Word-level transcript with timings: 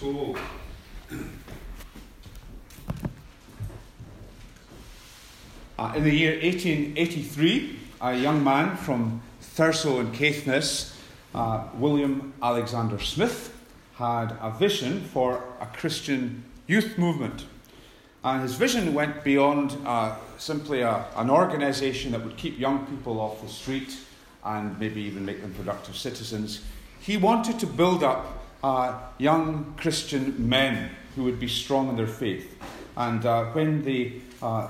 So, 0.00 0.34
uh, 5.78 5.92
in 5.94 6.04
the 6.04 6.10
year 6.10 6.40
1883, 6.40 7.78
a 8.00 8.16
young 8.16 8.42
man 8.42 8.78
from 8.78 9.20
Thurso 9.42 10.00
and 10.00 10.14
Caithness, 10.14 10.96
uh, 11.34 11.64
William 11.74 12.32
Alexander 12.42 12.98
Smith, 12.98 13.54
had 13.96 14.38
a 14.40 14.50
vision 14.58 15.02
for 15.02 15.44
a 15.60 15.66
Christian 15.66 16.44
youth 16.66 16.96
movement. 16.96 17.44
And 18.24 18.40
his 18.40 18.54
vision 18.54 18.94
went 18.94 19.22
beyond 19.22 19.76
uh, 19.84 20.16
simply 20.38 20.80
a, 20.80 21.04
an 21.16 21.28
organization 21.28 22.12
that 22.12 22.24
would 22.24 22.38
keep 22.38 22.58
young 22.58 22.86
people 22.86 23.20
off 23.20 23.42
the 23.42 23.48
street 23.50 23.98
and 24.46 24.80
maybe 24.80 25.02
even 25.02 25.26
make 25.26 25.42
them 25.42 25.52
productive 25.52 25.94
citizens. 25.94 26.62
He 27.00 27.18
wanted 27.18 27.58
to 27.58 27.66
build 27.66 28.02
up 28.02 28.39
uh, 28.62 28.98
young 29.18 29.74
Christian 29.76 30.48
men 30.48 30.90
who 31.16 31.24
would 31.24 31.40
be 31.40 31.48
strong 31.48 31.88
in 31.88 31.96
their 31.96 32.06
faith. 32.06 32.56
And 32.96 33.24
uh, 33.24 33.46
when 33.46 33.84
the, 33.84 34.20
uh, 34.42 34.68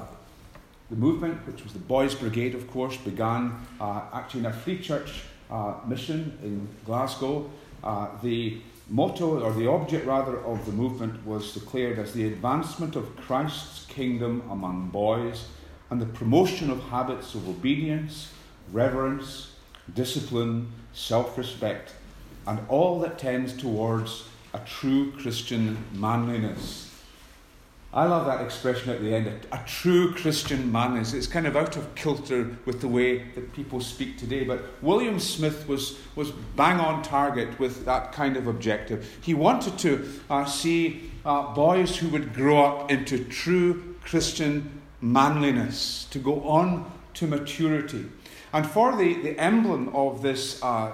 the 0.89 0.97
movement, 0.97 1.47
which 1.47 1.63
was 1.63 1.73
the 1.73 1.79
Boys 1.79 2.15
Brigade, 2.15 2.55
of 2.55 2.71
course, 2.71 2.97
began 2.97 3.55
uh, 3.81 4.03
actually 4.13 4.41
in 4.41 4.47
a 4.47 4.53
free 4.53 4.79
church 4.79 5.23
uh, 5.51 5.75
mission 5.87 6.39
in 6.43 6.69
Glasgow, 6.85 7.51
uh, 7.83 8.09
the 8.23 8.59
motto, 8.89 9.41
or 9.41 9.53
the 9.53 9.67
object 9.67 10.07
rather, 10.07 10.39
of 10.45 10.65
the 10.67 10.73
movement 10.73 11.25
was 11.27 11.55
declared 11.55 11.99
as 11.99 12.13
the 12.13 12.27
advancement 12.27 12.97
of 12.97 13.17
Christ's 13.17 13.87
kingdom 13.87 14.43
among 14.51 14.89
boys 14.89 15.47
and 15.91 16.01
the 16.01 16.07
promotion 16.07 16.71
of 16.71 16.83
habits 16.85 17.35
of 17.35 17.49
obedience, 17.49 18.33
reverence, 18.73 19.53
discipline, 19.95 20.71
self 20.93 21.37
respect, 21.37 21.95
and 22.47 22.61
all 22.69 23.01
that 23.01 23.19
tends 23.19 23.53
towards 23.53 24.25
a 24.55 24.59
true 24.61 25.13
Christian 25.13 25.85
manliness. 25.93 26.91
I 27.93 28.05
love 28.05 28.27
that 28.27 28.41
expression 28.41 28.91
at 28.91 29.01
the 29.01 29.13
end, 29.13 29.27
a, 29.51 29.59
true 29.67 30.13
Christian 30.15 30.71
manliness. 30.71 31.13
It's 31.13 31.27
kind 31.27 31.45
of 31.45 31.57
out 31.57 31.77
of 31.77 31.93
kilter 31.97 32.57
with 32.65 32.81
the 32.81 32.87
way 32.87 33.31
that 33.35 33.53
people 33.53 33.81
speak 33.81 34.17
today, 34.17 34.45
but 34.45 34.63
William 34.81 35.19
Smith 35.19 35.67
was, 35.67 35.99
was 36.15 36.31
bang 36.55 36.79
on 36.79 37.03
target 37.03 37.59
with 37.59 37.85
that 37.87 38.13
kind 38.13 38.37
of 38.37 38.47
objective. 38.47 39.19
He 39.21 39.35
wanted 39.35 39.77
to 39.81 40.09
uh, 40.31 40.45
see 40.45 41.11
uh, 41.25 41.53
boys 41.53 41.97
who 41.97 42.09
would 42.11 42.33
grow 42.33 42.65
up 42.65 42.93
into 42.93 43.25
true 43.25 43.97
Christian 44.05 44.81
manliness, 45.01 46.07
to 46.11 46.21
go 46.21 46.43
on 46.49 46.91
to 47.15 47.27
maturity. 47.27 48.07
And 48.53 48.67
for 48.67 48.97
the, 48.97 49.15
the 49.15 49.39
emblem 49.39 49.89
of 49.95 50.23
this 50.23 50.63
uh, 50.63 50.93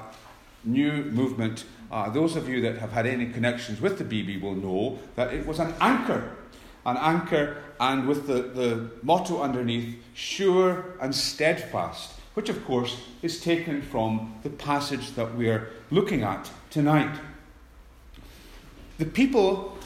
new 0.66 1.04
movement, 1.04 1.64
uh, 1.90 2.10
those 2.10 2.36
of 2.36 2.48
you 2.48 2.60
that 2.62 2.78
have 2.78 2.92
had 2.92 3.06
any 3.06 3.26
connections 3.26 3.80
with 3.80 3.98
the 3.98 4.04
BB 4.04 4.40
will 4.40 4.54
know 4.54 4.98
that 5.14 5.32
it 5.32 5.46
was 5.46 5.58
an 5.58 5.72
anchor. 5.80 6.32
An 6.84 6.96
anchor, 6.98 7.58
and 7.80 8.06
with 8.06 8.26
the, 8.26 8.42
the 8.42 8.90
motto 9.02 9.40
underneath, 9.40 9.96
sure 10.14 10.84
and 11.00 11.14
steadfast, 11.14 12.12
which 12.34 12.48
of 12.48 12.64
course 12.64 12.96
is 13.22 13.40
taken 13.40 13.82
from 13.82 14.34
the 14.42 14.50
passage 14.50 15.12
that 15.14 15.34
we're 15.36 15.68
looking 15.90 16.22
at 16.22 16.50
tonight. 16.70 17.18
The 18.98 19.06
people 19.06 19.76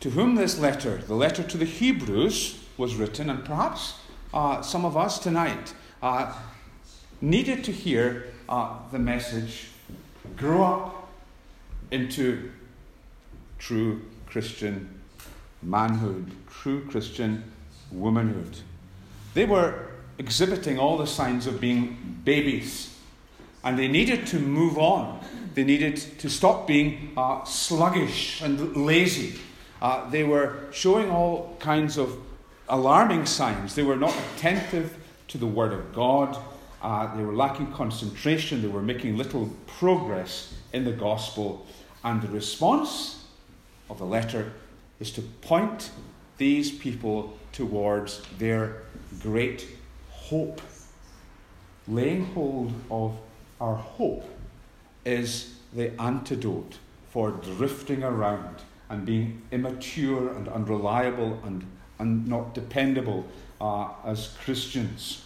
to 0.00 0.10
whom 0.10 0.36
this 0.36 0.58
letter, 0.58 0.98
the 1.06 1.14
letter 1.14 1.42
to 1.42 1.56
the 1.56 1.64
Hebrews, 1.64 2.64
was 2.76 2.94
written, 2.94 3.28
and 3.28 3.44
perhaps 3.44 3.94
uh, 4.32 4.62
some 4.62 4.84
of 4.84 4.96
us 4.96 5.18
tonight, 5.18 5.74
uh, 6.02 6.32
needed 7.20 7.64
to 7.64 7.72
hear 7.72 8.32
uh, 8.48 8.78
the 8.92 8.98
message 8.98 9.70
grow 10.36 10.62
up 10.62 11.08
into 11.90 12.50
true 13.58 14.02
Christian 14.26 15.00
manhood, 15.62 16.30
true 16.50 16.84
Christian 16.88 17.44
womanhood. 17.90 18.58
They 19.34 19.46
were 19.46 19.86
exhibiting 20.18 20.78
all 20.78 20.98
the 20.98 21.06
signs 21.06 21.46
of 21.46 21.60
being 21.60 22.20
babies, 22.24 22.96
and 23.64 23.78
they 23.78 23.88
needed 23.88 24.26
to 24.28 24.38
move 24.38 24.78
on. 24.78 25.20
They 25.54 25.64
needed 25.64 25.96
to 26.18 26.30
stop 26.30 26.66
being 26.66 27.12
uh, 27.16 27.44
sluggish 27.44 28.40
and 28.40 28.76
lazy. 28.76 29.38
Uh, 29.80 30.08
they 30.10 30.24
were 30.24 30.56
showing 30.72 31.10
all 31.10 31.56
kinds 31.60 31.96
of 31.96 32.16
alarming 32.68 33.26
signs. 33.26 33.74
They 33.74 33.82
were 33.82 33.96
not 33.96 34.14
attentive 34.34 34.96
to 35.28 35.38
the 35.38 35.46
Word 35.46 35.72
of 35.72 35.92
God. 35.92 36.36
Uh, 36.80 37.14
they 37.16 37.22
were 37.22 37.34
lacking 37.34 37.72
concentration. 37.72 38.62
They 38.62 38.68
were 38.68 38.82
making 38.82 39.16
little 39.16 39.50
progress 39.66 40.54
in 40.72 40.84
the 40.84 40.92
gospel. 40.92 41.66
And 42.04 42.22
the 42.22 42.28
response 42.28 43.26
of 43.90 43.98
the 43.98 44.04
letter 44.04 44.52
is 45.00 45.10
to 45.12 45.22
point 45.22 45.90
these 46.36 46.70
people 46.70 47.36
towards 47.52 48.22
their 48.38 48.82
great 49.20 49.66
hope. 50.10 50.60
Laying 51.88 52.26
hold 52.26 52.72
of 52.90 53.18
our 53.60 53.74
hope 53.74 54.24
is 55.04 55.54
the 55.72 56.00
antidote 56.00 56.78
for 57.10 57.30
drifting 57.30 58.04
around 58.04 58.62
and 58.90 59.04
being 59.04 59.42
immature 59.50 60.32
and 60.34 60.48
unreliable 60.48 61.40
and, 61.44 61.66
and 61.98 62.26
not 62.26 62.54
dependable 62.54 63.26
uh, 63.60 63.88
as 64.04 64.36
Christians. 64.44 65.22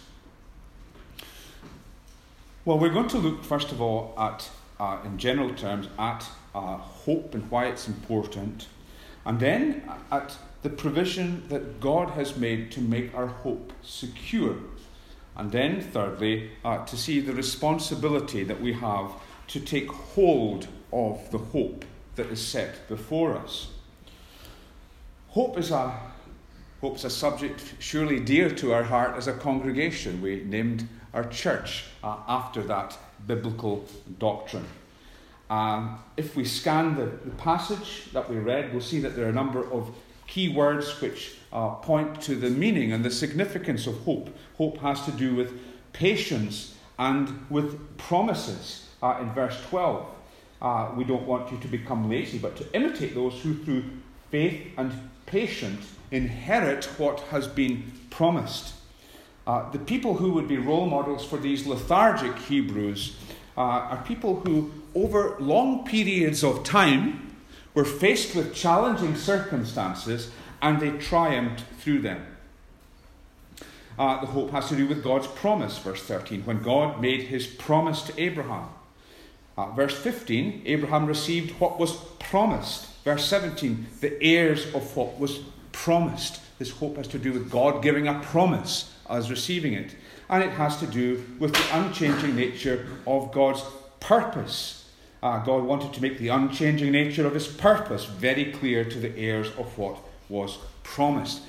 Well, 2.65 2.79
we're 2.79 2.93
going 2.93 3.09
to 3.09 3.17
look 3.17 3.43
first 3.43 3.73
of 3.73 3.81
all 3.81 4.13
at, 4.17 4.49
uh, 4.79 4.99
in 5.03 5.17
general 5.17 5.53
terms, 5.53 5.89
at 5.99 6.25
uh, 6.55 6.77
hope 6.77 7.35
and 7.35 7.51
why 7.51 7.65
it's 7.65 7.89
important, 7.89 8.67
and 9.25 9.37
then 9.37 9.83
at 10.09 10.37
the 10.61 10.69
provision 10.69 11.43
that 11.49 11.81
God 11.81 12.11
has 12.11 12.37
made 12.37 12.71
to 12.71 12.79
make 12.79 13.13
our 13.13 13.27
hope 13.27 13.73
secure. 13.81 14.55
And 15.35 15.51
then, 15.51 15.81
thirdly, 15.81 16.51
uh, 16.63 16.85
to 16.85 16.95
see 16.95 17.19
the 17.19 17.33
responsibility 17.33 18.45
that 18.45 18.61
we 18.61 18.71
have 18.71 19.11
to 19.47 19.59
take 19.59 19.91
hold 19.91 20.69
of 20.93 21.31
the 21.31 21.39
hope 21.39 21.83
that 22.15 22.27
is 22.27 22.41
set 22.41 22.87
before 22.87 23.35
us. 23.35 23.71
Hope 25.29 25.57
is 25.57 25.71
a 25.71 25.99
hope's 26.79 27.03
a 27.03 27.09
subject 27.09 27.73
surely 27.79 28.21
dear 28.21 28.49
to 28.49 28.71
our 28.71 28.83
heart 28.83 29.17
as 29.17 29.27
a 29.27 29.33
congregation. 29.33 30.21
We 30.21 30.43
named 30.45 30.87
our 31.13 31.25
church 31.25 31.85
uh, 32.03 32.17
after 32.27 32.61
that 32.63 32.97
biblical 33.27 33.85
doctrine. 34.19 34.65
Um, 35.49 35.99
if 36.17 36.35
we 36.35 36.45
scan 36.45 36.95
the, 36.95 37.05
the, 37.05 37.35
passage 37.37 38.11
that 38.13 38.29
we 38.29 38.37
read, 38.37 38.71
we'll 38.71 38.81
see 38.81 38.99
that 39.01 39.15
there 39.15 39.25
are 39.25 39.29
a 39.29 39.33
number 39.33 39.71
of 39.71 39.93
key 40.25 40.49
words 40.49 40.99
which 40.99 41.35
uh, 41.51 41.75
point 41.75 42.21
to 42.21 42.35
the 42.35 42.49
meaning 42.49 42.91
and 42.91 43.05
the 43.05 43.11
significance 43.11 43.85
of 43.85 43.99
hope. 43.99 44.35
Hope 44.57 44.77
has 44.79 45.05
to 45.05 45.11
do 45.11 45.35
with 45.35 45.53
patience 45.91 46.75
and 46.97 47.45
with 47.49 47.97
promises. 47.97 48.89
Uh, 49.01 49.19
in 49.21 49.31
verse 49.33 49.61
12, 49.69 50.05
uh, 50.61 50.91
we 50.95 51.03
don't 51.03 51.27
want 51.27 51.51
you 51.51 51.59
to 51.59 51.67
become 51.67 52.09
lazy, 52.09 52.37
but 52.37 52.55
to 52.55 52.73
imitate 52.73 53.13
those 53.13 53.39
who, 53.41 53.53
through 53.63 53.83
faith 54.31 54.65
and 54.77 54.91
patience, 55.25 55.93
inherit 56.09 56.85
what 56.97 57.19
has 57.31 57.47
been 57.47 57.91
promised. 58.09 58.72
Uh, 59.45 59.69
the 59.71 59.79
people 59.79 60.15
who 60.15 60.31
would 60.31 60.47
be 60.47 60.57
role 60.57 60.85
models 60.85 61.25
for 61.25 61.37
these 61.37 61.65
lethargic 61.67 62.37
Hebrews 62.37 63.17
uh, 63.57 63.61
are 63.61 64.03
people 64.07 64.39
who, 64.39 64.71
over 64.95 65.35
long 65.39 65.85
periods 65.85 66.43
of 66.43 66.63
time, 66.63 67.35
were 67.73 67.85
faced 67.85 68.35
with 68.35 68.55
challenging 68.55 69.15
circumstances 69.15 70.31
and 70.61 70.79
they 70.79 70.91
triumphed 70.91 71.63
through 71.79 71.99
them. 71.99 72.25
Uh, 73.99 74.21
the 74.21 74.27
hope 74.27 74.51
has 74.51 74.69
to 74.69 74.75
do 74.75 74.87
with 74.87 75.03
God's 75.03 75.27
promise, 75.27 75.77
verse 75.77 76.01
13, 76.03 76.43
when 76.43 76.63
God 76.63 77.01
made 77.01 77.23
his 77.23 77.45
promise 77.45 78.01
to 78.03 78.21
Abraham. 78.21 78.69
Uh, 79.57 79.69
verse 79.71 79.95
15, 79.95 80.63
Abraham 80.65 81.05
received 81.05 81.59
what 81.59 81.79
was 81.79 81.95
promised. 82.17 82.87
Verse 83.03 83.25
17, 83.25 83.87
the 83.99 84.21
heirs 84.23 84.73
of 84.73 84.95
what 84.95 85.19
was 85.19 85.41
promised. 85.73 86.39
This 86.57 86.71
hope 86.71 86.97
has 86.97 87.07
to 87.09 87.19
do 87.19 87.33
with 87.33 87.51
God 87.51 87.83
giving 87.83 88.07
a 88.07 88.19
promise 88.19 88.92
as 89.13 89.29
receiving 89.29 89.73
it. 89.73 89.95
And 90.29 90.43
it 90.43 90.51
has 90.51 90.77
to 90.79 90.87
do 90.87 91.23
with 91.39 91.53
the 91.53 91.77
unchanging 91.77 92.35
nature 92.35 92.87
of 93.05 93.31
God's 93.31 93.63
purpose. 93.99 94.89
Uh, 95.21 95.39
God 95.43 95.63
wanted 95.63 95.93
to 95.93 96.01
make 96.01 96.17
the 96.17 96.29
unchanging 96.29 96.91
nature 96.91 97.25
of 97.25 97.33
his 97.33 97.47
purpose 97.47 98.05
very 98.05 98.51
clear 98.51 98.83
to 98.83 98.99
the 98.99 99.15
heirs 99.17 99.47
of 99.57 99.77
what 99.77 99.97
was 100.29 100.57
promised. 100.83 101.41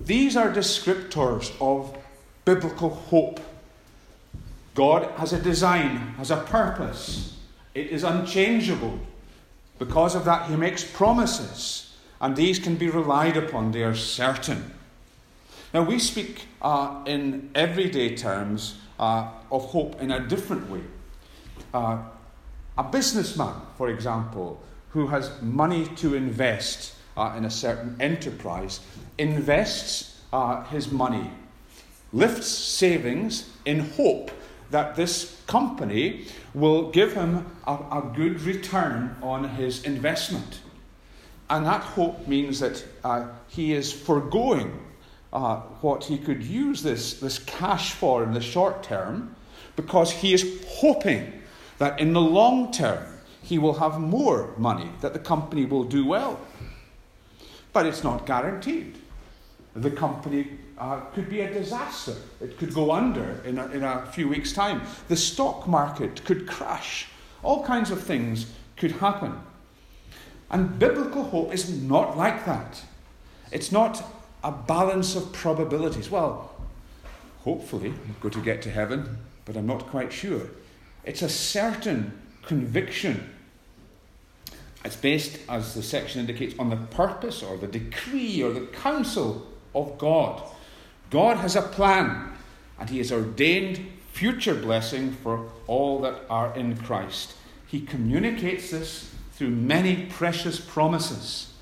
These 0.00 0.36
are 0.36 0.50
descriptors 0.50 1.52
of 1.60 1.96
biblical 2.44 2.90
hope. 2.90 3.40
God 4.74 5.10
has 5.18 5.32
a 5.32 5.40
design, 5.40 6.14
has 6.16 6.30
a 6.30 6.38
purpose. 6.38 7.36
It 7.74 7.88
is 7.88 8.02
unchangeable. 8.02 8.98
Because 9.78 10.14
of 10.14 10.24
that, 10.24 10.48
he 10.48 10.56
makes 10.56 10.84
promises, 10.84 11.94
and 12.20 12.36
these 12.36 12.58
can 12.58 12.76
be 12.76 12.88
relied 12.88 13.36
upon, 13.36 13.72
they 13.72 13.82
are 13.82 13.94
certain. 13.94 14.72
Now, 15.72 15.82
we 15.82 16.00
speak 16.00 16.46
uh, 16.60 17.02
in 17.06 17.50
everyday 17.54 18.16
terms 18.16 18.76
uh, 18.98 19.30
of 19.52 19.66
hope 19.66 20.00
in 20.02 20.10
a 20.10 20.18
different 20.18 20.68
way. 20.68 20.82
Uh, 21.72 21.98
a 22.76 22.82
businessman, 22.82 23.54
for 23.78 23.88
example, 23.88 24.60
who 24.90 25.06
has 25.06 25.30
money 25.40 25.86
to 25.96 26.14
invest 26.16 26.94
uh, 27.16 27.34
in 27.36 27.44
a 27.44 27.50
certain 27.50 27.96
enterprise 28.00 28.80
invests 29.16 30.20
uh, 30.32 30.64
his 30.64 30.90
money, 30.90 31.30
lifts 32.12 32.48
savings 32.48 33.48
in 33.64 33.80
hope 33.80 34.32
that 34.70 34.96
this 34.96 35.40
company 35.46 36.26
will 36.52 36.90
give 36.90 37.12
him 37.12 37.46
a, 37.66 37.72
a 37.72 38.12
good 38.16 38.40
return 38.40 39.14
on 39.22 39.50
his 39.50 39.84
investment. 39.84 40.60
And 41.48 41.64
that 41.66 41.82
hope 41.82 42.26
means 42.26 42.58
that 42.58 42.84
uh, 43.04 43.28
he 43.48 43.72
is 43.72 43.92
foregoing 43.92 44.78
uh, 45.32 45.56
what 45.80 46.04
he 46.04 46.18
could 46.18 46.42
use 46.42 46.82
this, 46.82 47.20
this 47.20 47.38
cash 47.38 47.92
for 47.92 48.22
in 48.22 48.32
the 48.32 48.40
short 48.40 48.82
term 48.82 49.34
because 49.76 50.10
he 50.10 50.34
is 50.34 50.62
hoping 50.66 51.40
that 51.78 52.00
in 52.00 52.12
the 52.12 52.20
long 52.20 52.72
term 52.72 53.04
he 53.42 53.58
will 53.58 53.74
have 53.74 53.98
more 53.98 54.50
money, 54.58 54.90
that 55.00 55.12
the 55.12 55.18
company 55.18 55.64
will 55.64 55.84
do 55.84 56.04
well. 56.04 56.38
But 57.72 57.86
it's 57.86 58.04
not 58.04 58.26
guaranteed. 58.26 58.96
The 59.74 59.90
company 59.90 60.58
uh, 60.76 61.00
could 61.14 61.30
be 61.30 61.40
a 61.40 61.52
disaster. 61.52 62.14
It 62.40 62.58
could 62.58 62.74
go 62.74 62.90
under 62.90 63.40
in 63.44 63.58
a, 63.58 63.66
in 63.68 63.84
a 63.84 64.06
few 64.12 64.28
weeks' 64.28 64.52
time. 64.52 64.82
The 65.08 65.16
stock 65.16 65.68
market 65.68 66.24
could 66.24 66.46
crash. 66.46 67.06
All 67.42 67.64
kinds 67.64 67.90
of 67.90 68.02
things 68.02 68.46
could 68.76 68.92
happen. 68.92 69.40
And 70.50 70.78
biblical 70.78 71.24
hope 71.24 71.54
is 71.54 71.70
not 71.82 72.16
like 72.16 72.44
that. 72.44 72.82
It's 73.52 73.70
not 73.70 74.02
a 74.42 74.52
balance 74.52 75.16
of 75.16 75.32
probabilities. 75.32 76.10
Well, 76.10 76.50
hopefully, 77.40 77.88
I'm 77.88 78.16
going 78.20 78.34
to 78.34 78.40
get 78.40 78.62
to 78.62 78.70
heaven, 78.70 79.18
but 79.44 79.56
I'm 79.56 79.66
not 79.66 79.86
quite 79.86 80.12
sure. 80.12 80.42
It's 81.04 81.22
a 81.22 81.28
certain 81.28 82.18
conviction. 82.42 83.30
It's 84.84 84.96
based, 84.96 85.38
as 85.48 85.74
the 85.74 85.82
section 85.82 86.20
indicates, 86.20 86.58
on 86.58 86.70
the 86.70 86.76
purpose 86.76 87.42
or 87.42 87.56
the 87.56 87.66
decree 87.66 88.42
or 88.42 88.52
the 88.52 88.66
counsel 88.66 89.46
of 89.74 89.98
God. 89.98 90.42
God 91.10 91.36
has 91.38 91.56
a 91.56 91.62
plan, 91.62 92.32
and 92.78 92.88
He 92.88 92.98
has 92.98 93.12
ordained 93.12 93.80
future 94.12 94.54
blessing 94.54 95.12
for 95.12 95.50
all 95.66 96.00
that 96.00 96.22
are 96.30 96.54
in 96.56 96.76
Christ. 96.76 97.34
He 97.66 97.80
communicates 97.80 98.70
this 98.70 99.10
through 99.32 99.50
many 99.50 100.06
precious 100.06 100.60
promises. 100.60 101.52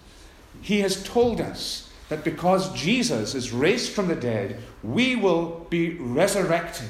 He 0.63 0.81
has 0.81 1.03
told 1.03 1.41
us 1.41 1.88
that 2.09 2.25
because 2.25 2.73
Jesus 2.73 3.35
is 3.35 3.53
raised 3.53 3.93
from 3.93 4.09
the 4.09 4.17
dead, 4.17 4.59
we 4.83 5.17
will 5.17 5.67
be 5.71 5.95
resurrected 5.95 6.89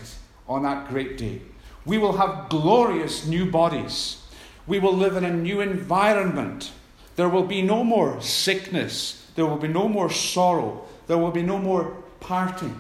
on 0.48 0.62
that 0.62 0.88
great 0.88 1.18
day. 1.18 1.42
We 1.84 1.98
will 1.98 2.16
have 2.16 2.48
glorious 2.48 3.26
new 3.26 3.50
bodies. 3.50 4.22
We 4.66 4.78
will 4.78 4.94
live 4.94 5.16
in 5.16 5.24
a 5.24 5.32
new 5.32 5.60
environment. 5.60 6.70
There 7.16 7.28
will 7.28 7.46
be 7.46 7.62
no 7.62 7.82
more 7.82 8.20
sickness. 8.20 9.26
There 9.34 9.46
will 9.46 9.56
be 9.56 9.68
no 9.68 9.88
more 9.88 10.10
sorrow. 10.10 10.86
There 11.06 11.18
will 11.18 11.30
be 11.30 11.42
no 11.42 11.58
more 11.58 11.96
parting. 12.20 12.78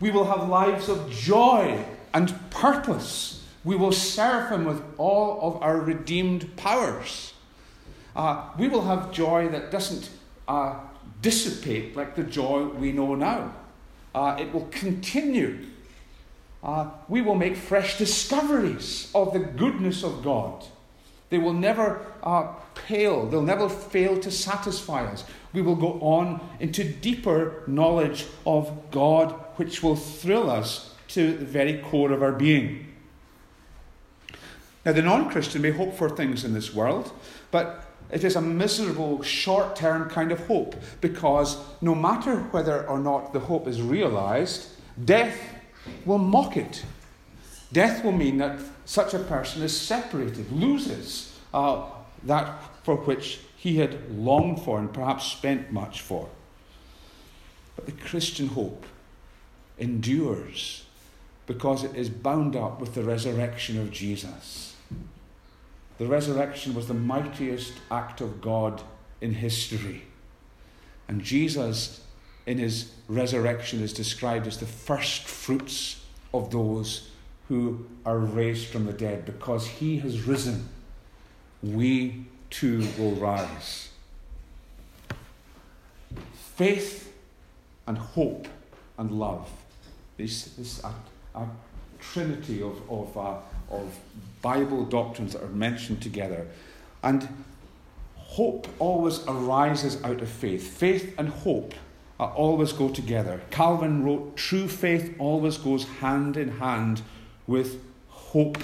We 0.00 0.10
will 0.10 0.24
have 0.24 0.48
lives 0.48 0.88
of 0.88 1.10
joy 1.10 1.84
and 2.12 2.34
purpose. 2.50 3.44
We 3.64 3.76
will 3.76 3.92
serve 3.92 4.50
Him 4.50 4.64
with 4.64 4.82
all 4.98 5.40
of 5.40 5.62
our 5.62 5.80
redeemed 5.80 6.56
powers. 6.56 7.32
Uh, 8.14 8.48
we 8.58 8.68
will 8.68 8.82
have 8.82 9.12
joy 9.12 9.48
that 9.48 9.70
doesn't 9.70 10.10
uh, 10.48 10.74
dissipate 11.22 11.96
like 11.96 12.14
the 12.14 12.22
joy 12.22 12.64
we 12.64 12.92
know 12.92 13.14
now. 13.14 13.54
Uh, 14.14 14.36
it 14.38 14.52
will 14.52 14.66
continue. 14.70 15.66
Uh, 16.62 16.90
we 17.08 17.20
will 17.20 17.34
make 17.34 17.56
fresh 17.56 17.98
discoveries 17.98 19.10
of 19.14 19.32
the 19.32 19.38
goodness 19.38 20.02
of 20.02 20.22
God. 20.22 20.64
They 21.28 21.38
will 21.38 21.52
never 21.52 22.06
uh, 22.22 22.54
pale, 22.74 23.26
they'll 23.26 23.42
never 23.42 23.68
fail 23.68 24.18
to 24.20 24.30
satisfy 24.30 25.04
us. 25.04 25.24
We 25.52 25.62
will 25.62 25.74
go 25.74 25.98
on 26.00 26.40
into 26.60 26.84
deeper 26.84 27.62
knowledge 27.66 28.26
of 28.46 28.90
God, 28.90 29.32
which 29.56 29.82
will 29.82 29.96
thrill 29.96 30.50
us 30.50 30.94
to 31.08 31.36
the 31.36 31.44
very 31.44 31.78
core 31.78 32.12
of 32.12 32.22
our 32.22 32.32
being. 32.32 32.94
Now, 34.84 34.92
the 34.92 35.02
non 35.02 35.30
Christian 35.30 35.62
may 35.62 35.72
hope 35.72 35.94
for 35.94 36.08
things 36.08 36.44
in 36.44 36.54
this 36.54 36.72
world, 36.72 37.12
but 37.50 37.85
it 38.10 38.24
is 38.24 38.36
a 38.36 38.40
miserable, 38.40 39.22
short 39.22 39.76
term 39.76 40.08
kind 40.08 40.30
of 40.32 40.46
hope 40.46 40.76
because 41.00 41.58
no 41.80 41.94
matter 41.94 42.36
whether 42.50 42.86
or 42.88 42.98
not 42.98 43.32
the 43.32 43.40
hope 43.40 43.66
is 43.66 43.82
realized, 43.82 44.68
death 45.04 45.36
will 46.04 46.18
mock 46.18 46.56
it. 46.56 46.84
Death 47.72 48.04
will 48.04 48.12
mean 48.12 48.38
that 48.38 48.60
such 48.84 49.12
a 49.14 49.18
person 49.18 49.62
is 49.62 49.78
separated, 49.78 50.50
loses 50.52 51.36
uh, 51.52 51.84
that 52.22 52.62
for 52.84 52.96
which 52.96 53.40
he 53.56 53.78
had 53.78 54.16
longed 54.16 54.62
for 54.62 54.78
and 54.78 54.92
perhaps 54.92 55.26
spent 55.26 55.72
much 55.72 56.00
for. 56.00 56.28
But 57.74 57.86
the 57.86 57.92
Christian 57.92 58.48
hope 58.48 58.86
endures 59.78 60.84
because 61.46 61.84
it 61.84 61.94
is 61.96 62.08
bound 62.08 62.54
up 62.54 62.80
with 62.80 62.94
the 62.94 63.02
resurrection 63.02 63.78
of 63.80 63.90
Jesus. 63.90 64.75
The 65.98 66.06
resurrection 66.06 66.74
was 66.74 66.88
the 66.88 66.94
mightiest 66.94 67.72
act 67.90 68.20
of 68.20 68.40
God 68.40 68.82
in 69.20 69.34
history. 69.34 70.02
And 71.08 71.22
Jesus, 71.22 72.02
in 72.44 72.58
his 72.58 72.92
resurrection, 73.08 73.82
is 73.82 73.92
described 73.92 74.46
as 74.46 74.58
the 74.58 74.66
first 74.66 75.22
fruits 75.22 76.04
of 76.34 76.50
those 76.50 77.10
who 77.48 77.86
are 78.04 78.18
raised 78.18 78.66
from 78.66 78.86
the 78.86 78.92
dead. 78.92 79.24
Because 79.24 79.66
he 79.66 79.98
has 79.98 80.26
risen, 80.26 80.68
we 81.62 82.26
too 82.50 82.86
will 82.98 83.12
rise. 83.12 83.88
Faith 86.34 87.12
and 87.86 87.96
hope 87.96 88.48
and 88.98 89.12
love. 89.12 89.48
This, 90.16 90.44
this 90.56 90.82
a, 90.82 90.92
a 91.38 91.48
trinity 92.00 92.62
of, 92.62 92.80
of, 92.90 93.16
uh, 93.16 93.36
of 93.70 93.98
Bible 94.42 94.84
doctrines 94.84 95.32
that 95.32 95.42
are 95.42 95.48
mentioned 95.48 96.02
together. 96.02 96.46
And 97.02 97.28
hope 98.16 98.68
always 98.78 99.24
arises 99.26 100.02
out 100.04 100.20
of 100.20 100.28
faith. 100.28 100.76
Faith 100.76 101.14
and 101.18 101.28
hope 101.28 101.74
always 102.18 102.72
go 102.72 102.88
together. 102.88 103.40
Calvin 103.50 104.04
wrote, 104.04 104.36
True 104.36 104.68
faith 104.68 105.14
always 105.18 105.58
goes 105.58 105.84
hand 106.00 106.36
in 106.36 106.58
hand 106.58 107.02
with 107.46 107.82
hope. 108.08 108.58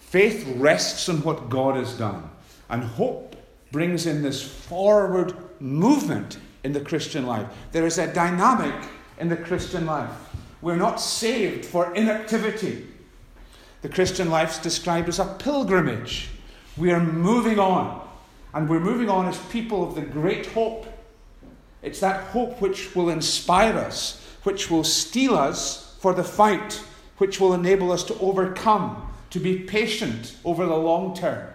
Faith 0.00 0.46
rests 0.56 1.08
on 1.08 1.22
what 1.22 1.50
God 1.50 1.76
has 1.76 1.94
done, 1.94 2.30
and 2.70 2.82
hope 2.82 3.36
brings 3.70 4.06
in 4.06 4.22
this 4.22 4.42
forward 4.42 5.34
movement 5.60 6.38
in 6.64 6.72
the 6.72 6.80
Christian 6.80 7.26
life. 7.26 7.46
There 7.72 7.86
is 7.86 7.98
a 7.98 8.12
dynamic 8.12 8.74
in 9.18 9.28
the 9.28 9.36
Christian 9.36 9.86
life. 9.86 10.10
We're 10.60 10.76
not 10.76 11.00
saved 11.00 11.64
for 11.64 11.94
inactivity. 11.94 12.86
The 13.82 13.88
Christian 13.88 14.28
life 14.28 14.52
is 14.52 14.58
described 14.58 15.08
as 15.08 15.20
a 15.20 15.24
pilgrimage. 15.24 16.30
We 16.76 16.90
are 16.90 17.00
moving 17.00 17.58
on, 17.60 18.06
and 18.52 18.68
we're 18.68 18.80
moving 18.80 19.08
on 19.08 19.26
as 19.26 19.38
people 19.50 19.86
of 19.86 19.94
the 19.94 20.02
great 20.02 20.46
hope. 20.46 20.86
It's 21.82 22.00
that 22.00 22.24
hope 22.28 22.60
which 22.60 22.96
will 22.96 23.08
inspire 23.08 23.74
us, 23.74 24.20
which 24.42 24.68
will 24.68 24.82
steel 24.82 25.34
us 25.34 25.96
for 26.00 26.12
the 26.12 26.24
fight, 26.24 26.82
which 27.18 27.38
will 27.40 27.54
enable 27.54 27.92
us 27.92 28.02
to 28.04 28.18
overcome, 28.18 29.12
to 29.30 29.38
be 29.38 29.60
patient 29.60 30.36
over 30.44 30.66
the 30.66 30.76
long 30.76 31.14
term, 31.14 31.48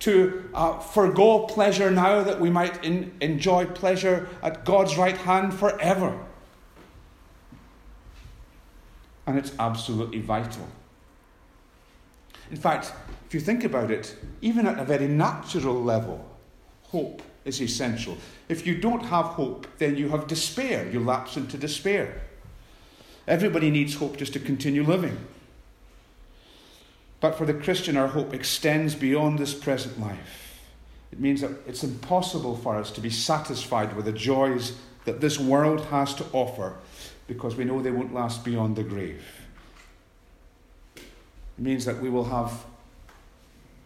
to 0.00 0.50
uh, 0.52 0.78
forego 0.80 1.46
pleasure 1.46 1.90
now 1.90 2.22
that 2.22 2.40
we 2.40 2.50
might 2.50 2.84
in, 2.84 3.14
enjoy 3.22 3.64
pleasure 3.64 4.28
at 4.42 4.66
God's 4.66 4.98
right 4.98 5.16
hand 5.16 5.54
forever. 5.54 6.18
And 9.26 9.38
it's 9.38 9.52
absolutely 9.58 10.20
vital. 10.20 10.68
In 12.54 12.60
fact, 12.60 12.92
if 13.26 13.34
you 13.34 13.40
think 13.40 13.64
about 13.64 13.90
it, 13.90 14.14
even 14.40 14.68
at 14.68 14.78
a 14.78 14.84
very 14.84 15.08
natural 15.08 15.74
level, 15.74 16.24
hope 16.84 17.20
is 17.44 17.60
essential. 17.60 18.16
If 18.48 18.64
you 18.64 18.76
don't 18.76 19.06
have 19.06 19.26
hope, 19.26 19.66
then 19.78 19.96
you 19.96 20.08
have 20.10 20.28
despair. 20.28 20.88
You 20.88 21.00
lapse 21.00 21.36
into 21.36 21.58
despair. 21.58 22.22
Everybody 23.26 23.72
needs 23.72 23.96
hope 23.96 24.18
just 24.18 24.34
to 24.34 24.38
continue 24.38 24.84
living. 24.84 25.18
But 27.18 27.36
for 27.36 27.44
the 27.44 27.54
Christian, 27.54 27.96
our 27.96 28.06
hope 28.06 28.32
extends 28.32 28.94
beyond 28.94 29.40
this 29.40 29.52
present 29.52 29.98
life. 29.98 30.60
It 31.10 31.18
means 31.18 31.40
that 31.40 31.50
it's 31.66 31.82
impossible 31.82 32.54
for 32.54 32.76
us 32.76 32.92
to 32.92 33.00
be 33.00 33.10
satisfied 33.10 33.96
with 33.96 34.04
the 34.04 34.12
joys 34.12 34.78
that 35.06 35.20
this 35.20 35.40
world 35.40 35.86
has 35.86 36.14
to 36.14 36.24
offer 36.32 36.76
because 37.26 37.56
we 37.56 37.64
know 37.64 37.82
they 37.82 37.90
won't 37.90 38.14
last 38.14 38.44
beyond 38.44 38.76
the 38.76 38.84
grave. 38.84 39.43
Means 41.56 41.84
that 41.84 42.00
we 42.00 42.10
will 42.10 42.24
have 42.24 42.64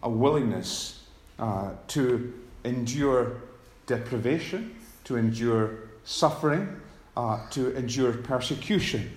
a 0.01 0.09
willingness 0.09 1.03
uh, 1.37 1.71
to 1.89 2.33
endure 2.63 3.37
deprivation, 3.85 4.75
to 5.03 5.17
endure 5.17 5.77
suffering, 6.03 6.79
uh, 7.15 7.47
to 7.51 7.75
endure 7.75 8.13
persecution, 8.13 9.15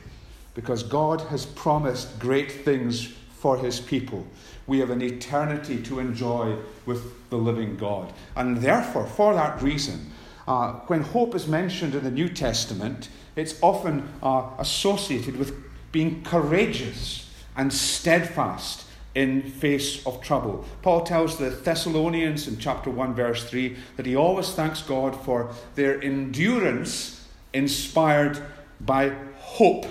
because 0.54 0.82
God 0.82 1.20
has 1.22 1.46
promised 1.46 2.18
great 2.18 2.52
things 2.52 3.14
for 3.38 3.56
his 3.56 3.80
people. 3.80 4.26
We 4.66 4.78
have 4.80 4.90
an 4.90 5.02
eternity 5.02 5.82
to 5.82 5.98
enjoy 5.98 6.56
with 6.86 7.28
the 7.30 7.36
living 7.36 7.76
God. 7.76 8.12
And 8.36 8.58
therefore, 8.58 9.06
for 9.06 9.34
that 9.34 9.60
reason, 9.62 10.12
uh, 10.46 10.74
when 10.86 11.02
hope 11.02 11.34
is 11.34 11.46
mentioned 11.46 11.94
in 11.94 12.04
the 12.04 12.10
New 12.10 12.28
Testament, 12.28 13.08
it's 13.34 13.60
often 13.62 14.08
uh, 14.22 14.50
associated 14.58 15.36
with 15.36 15.54
being 15.90 16.22
courageous 16.22 17.28
and 17.56 17.72
steadfast 17.72 18.84
in 19.14 19.42
face 19.42 20.04
of 20.06 20.22
trouble. 20.22 20.64
Paul 20.80 21.02
tells 21.02 21.36
the 21.36 21.50
Thessalonians 21.50 22.48
in 22.48 22.58
chapter 22.58 22.90
1 22.90 23.14
verse 23.14 23.44
3 23.44 23.76
that 23.96 24.06
he 24.06 24.16
always 24.16 24.50
thanks 24.50 24.82
God 24.82 25.14
for 25.24 25.52
their 25.74 26.02
endurance 26.02 27.26
inspired 27.52 28.42
by 28.80 29.14
hope 29.38 29.86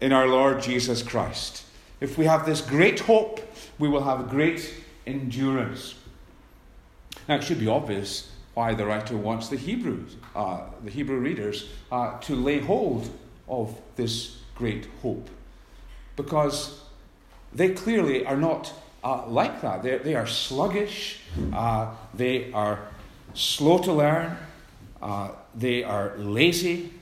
in 0.00 0.12
our 0.12 0.28
Lord 0.28 0.62
Jesus 0.62 1.02
Christ. 1.02 1.64
If 2.00 2.18
we 2.18 2.26
have 2.26 2.46
this 2.46 2.60
great 2.60 3.00
hope, 3.00 3.40
we 3.78 3.88
will 3.88 4.04
have 4.04 4.28
great 4.28 4.72
endurance. 5.06 5.94
Now, 7.28 7.36
it 7.36 7.44
should 7.44 7.58
be 7.58 7.68
obvious 7.68 8.30
why 8.54 8.74
the 8.74 8.86
writer 8.86 9.16
wants 9.16 9.48
the 9.48 9.56
Hebrews, 9.56 10.16
uh, 10.34 10.60
the 10.84 10.90
Hebrew 10.90 11.18
readers, 11.18 11.68
uh, 11.90 12.18
to 12.20 12.36
lay 12.36 12.60
hold 12.60 13.10
of 13.48 13.78
this 13.96 14.38
great 14.54 14.86
hope. 15.02 15.28
Because 16.16 16.80
they 17.52 17.70
clearly 17.70 18.26
are 18.26 18.36
not 18.36 18.72
uh, 19.04 19.26
like 19.28 19.62
that. 19.62 19.82
They're, 19.82 19.98
they 19.98 20.14
are 20.14 20.26
sluggish, 20.26 21.20
uh, 21.52 21.94
they 22.14 22.52
are 22.52 22.88
slow 23.34 23.78
to 23.78 23.92
learn, 23.92 24.36
uh, 25.00 25.30
they 25.54 25.84
are 25.84 26.16
lazy, 26.18 26.92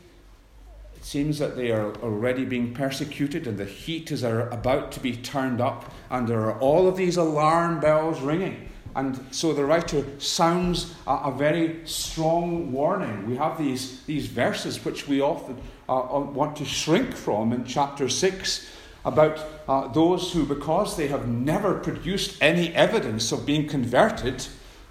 it 0.96 1.04
seems 1.04 1.38
that 1.38 1.56
they 1.56 1.70
are 1.70 1.94
already 1.96 2.44
being 2.44 2.74
persecuted 2.74 3.46
and 3.46 3.56
the 3.56 3.64
heat 3.64 4.10
is 4.10 4.22
about 4.22 4.92
to 4.92 5.00
be 5.00 5.16
turned 5.16 5.60
up, 5.60 5.90
and 6.10 6.28
there 6.28 6.40
are 6.40 6.58
all 6.60 6.86
of 6.88 6.96
these 6.96 7.16
alarm 7.16 7.80
bells 7.80 8.20
ringing. 8.20 8.68
And 8.96 9.24
so 9.30 9.52
the 9.52 9.64
writer 9.64 10.04
sounds 10.20 10.94
a, 11.06 11.12
a 11.24 11.32
very 11.32 11.80
strong 11.84 12.70
warning. 12.70 13.28
We 13.28 13.36
have 13.36 13.58
these, 13.58 14.02
these 14.04 14.26
verses 14.26 14.84
which 14.84 15.08
we 15.08 15.20
often 15.20 15.60
uh, 15.88 16.16
uh 16.16 16.20
want 16.20 16.56
to 16.56 16.64
shrink 16.64 17.14
from 17.14 17.52
in 17.52 17.64
chapter 17.64 18.08
6 18.08 18.66
about 19.04 19.38
uh, 19.68 19.88
those 19.88 20.32
who, 20.32 20.46
because 20.46 20.96
they 20.96 21.08
have 21.08 21.28
never 21.28 21.74
produced 21.74 22.36
any 22.40 22.72
evidence 22.74 23.32
of 23.32 23.44
being 23.44 23.66
converted, 23.68 24.46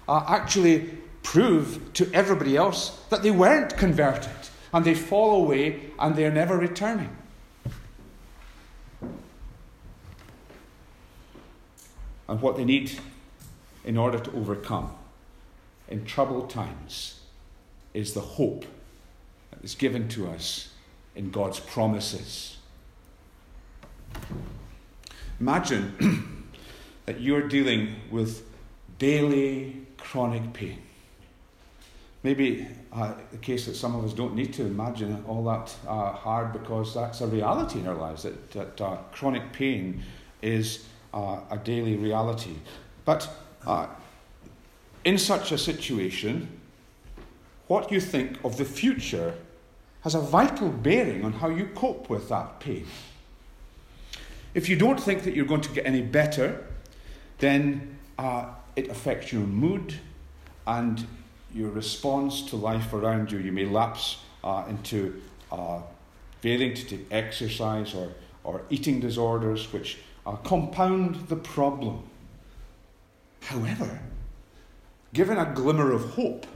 uh, 0.08 0.24
actually 0.28 0.90
prove 1.22 1.92
to 1.94 2.08
everybody 2.12 2.56
else 2.56 3.00
that 3.10 3.22
they 3.22 3.30
weren't 3.30 3.76
converted 3.76 4.30
and 4.72 4.84
they 4.84 4.94
fall 4.94 5.42
away 5.42 5.90
and 5.98 6.14
they're 6.14 6.30
never 6.30 6.56
returning. 6.56 7.16
And 12.28 12.40
what 12.40 12.56
they 12.56 12.64
need 12.64 12.98
in 13.84 13.96
order 13.96 14.18
to 14.18 14.32
overcome 14.32 14.92
in 15.88 16.04
troubled 16.04 16.50
times 16.50 17.20
is 17.92 18.14
the 18.14 18.20
hope 18.20 18.64
that 19.50 19.62
is 19.62 19.74
given 19.74 20.08
to 20.08 20.28
us 20.28 20.70
in 21.14 21.30
God's 21.30 21.60
promises. 21.60 22.53
Imagine 25.40 26.48
that 27.06 27.20
you're 27.20 27.48
dealing 27.48 27.96
with 28.10 28.46
daily 28.98 29.86
chronic 29.98 30.52
pain. 30.52 30.80
Maybe 32.22 32.66
uh, 32.92 33.12
the 33.32 33.36
case 33.38 33.66
that 33.66 33.74
some 33.74 33.94
of 33.94 34.04
us 34.04 34.14
don't 34.14 34.34
need 34.34 34.54
to 34.54 34.62
imagine 34.64 35.22
all 35.28 35.44
that 35.44 35.74
uh, 35.86 36.12
hard 36.12 36.52
because 36.54 36.94
that's 36.94 37.20
a 37.20 37.26
reality 37.26 37.80
in 37.80 37.86
our 37.86 37.94
lives, 37.94 38.22
that, 38.22 38.50
that 38.52 38.80
uh, 38.80 38.96
chronic 39.12 39.52
pain 39.52 40.02
is 40.40 40.86
uh, 41.12 41.40
a 41.50 41.58
daily 41.58 41.96
reality. 41.96 42.54
But 43.04 43.28
uh, 43.66 43.88
in 45.04 45.18
such 45.18 45.52
a 45.52 45.58
situation, 45.58 46.48
what 47.66 47.92
you 47.92 48.00
think 48.00 48.42
of 48.44 48.56
the 48.56 48.64
future 48.64 49.34
has 50.00 50.14
a 50.14 50.20
vital 50.20 50.70
bearing 50.70 51.24
on 51.24 51.32
how 51.32 51.48
you 51.48 51.66
cope 51.74 52.08
with 52.08 52.28
that 52.28 52.60
pain. 52.60 52.86
If 54.54 54.68
you 54.68 54.76
don't 54.76 55.00
think 55.00 55.24
that 55.24 55.34
you're 55.34 55.46
going 55.46 55.62
to 55.62 55.72
get 55.72 55.84
any 55.84 56.00
better, 56.00 56.64
then 57.38 57.98
uh, 58.18 58.46
it 58.76 58.88
affects 58.88 59.32
your 59.32 59.42
mood 59.42 59.94
and 60.66 61.04
your 61.52 61.70
response 61.70 62.42
to 62.50 62.56
life 62.56 62.92
around 62.92 63.32
you. 63.32 63.38
You 63.38 63.52
may 63.52 63.66
lapse 63.66 64.18
uh, 64.44 64.64
into 64.68 65.20
uh, 65.50 65.80
failing 66.40 66.74
to 66.74 66.84
take 66.84 67.06
exercise 67.10 67.94
or, 67.94 68.12
or 68.44 68.62
eating 68.70 69.00
disorders, 69.00 69.72
which 69.72 69.98
uh, 70.24 70.36
compound 70.36 71.28
the 71.28 71.36
problem. 71.36 72.04
However, 73.40 74.00
given 75.12 75.36
a 75.36 75.52
glimmer 75.52 75.92
of 75.92 76.10
hope, 76.10 76.46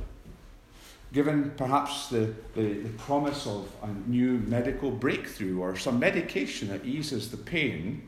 given 1.13 1.51
perhaps 1.57 2.09
the, 2.09 2.35
the, 2.55 2.75
the, 2.81 2.89
promise 2.99 3.47
of 3.47 3.71
a 3.83 3.89
new 4.09 4.39
medical 4.47 4.91
breakthrough 4.91 5.59
or 5.59 5.77
some 5.77 5.99
medication 5.99 6.69
that 6.69 6.85
eases 6.85 7.31
the 7.31 7.37
pain, 7.37 8.03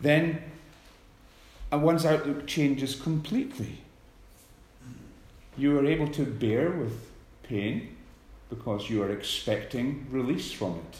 then 0.00 0.42
one's 1.70 2.06
outlook 2.06 2.46
changes 2.46 2.94
completely. 2.94 3.78
You 5.56 5.78
are 5.78 5.86
able 5.86 6.08
to 6.08 6.24
bear 6.24 6.70
with 6.70 6.98
pain 7.42 7.96
because 8.48 8.88
you 8.88 9.02
are 9.02 9.10
expecting 9.10 10.06
release 10.10 10.52
from 10.52 10.76
it. 10.76 10.98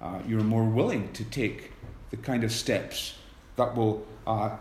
Uh, 0.00 0.18
you're 0.26 0.40
more 0.40 0.64
willing 0.64 1.12
to 1.12 1.24
take 1.24 1.70
the 2.10 2.16
kind 2.16 2.44
of 2.44 2.52
steps 2.52 3.14
that 3.56 3.76
will 3.76 4.04
uh, 4.26 4.56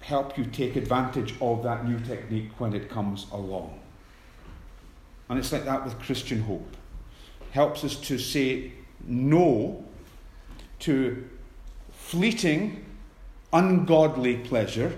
help 0.00 0.38
you 0.38 0.44
take 0.44 0.76
advantage 0.76 1.34
of 1.40 1.62
that 1.62 1.86
new 1.86 1.98
technique 2.00 2.50
when 2.58 2.74
it 2.74 2.88
comes 2.88 3.26
along. 3.32 3.78
And 5.30 5.38
it's 5.38 5.52
like 5.52 5.64
that 5.64 5.84
with 5.84 5.98
Christian 6.00 6.42
hope. 6.42 6.76
It 7.40 7.52
Helps 7.52 7.84
us 7.84 7.94
to 7.96 8.18
say 8.18 8.72
no 9.06 9.84
to 10.80 11.28
fleeting, 11.92 12.84
ungodly 13.52 14.36
pleasure 14.38 14.92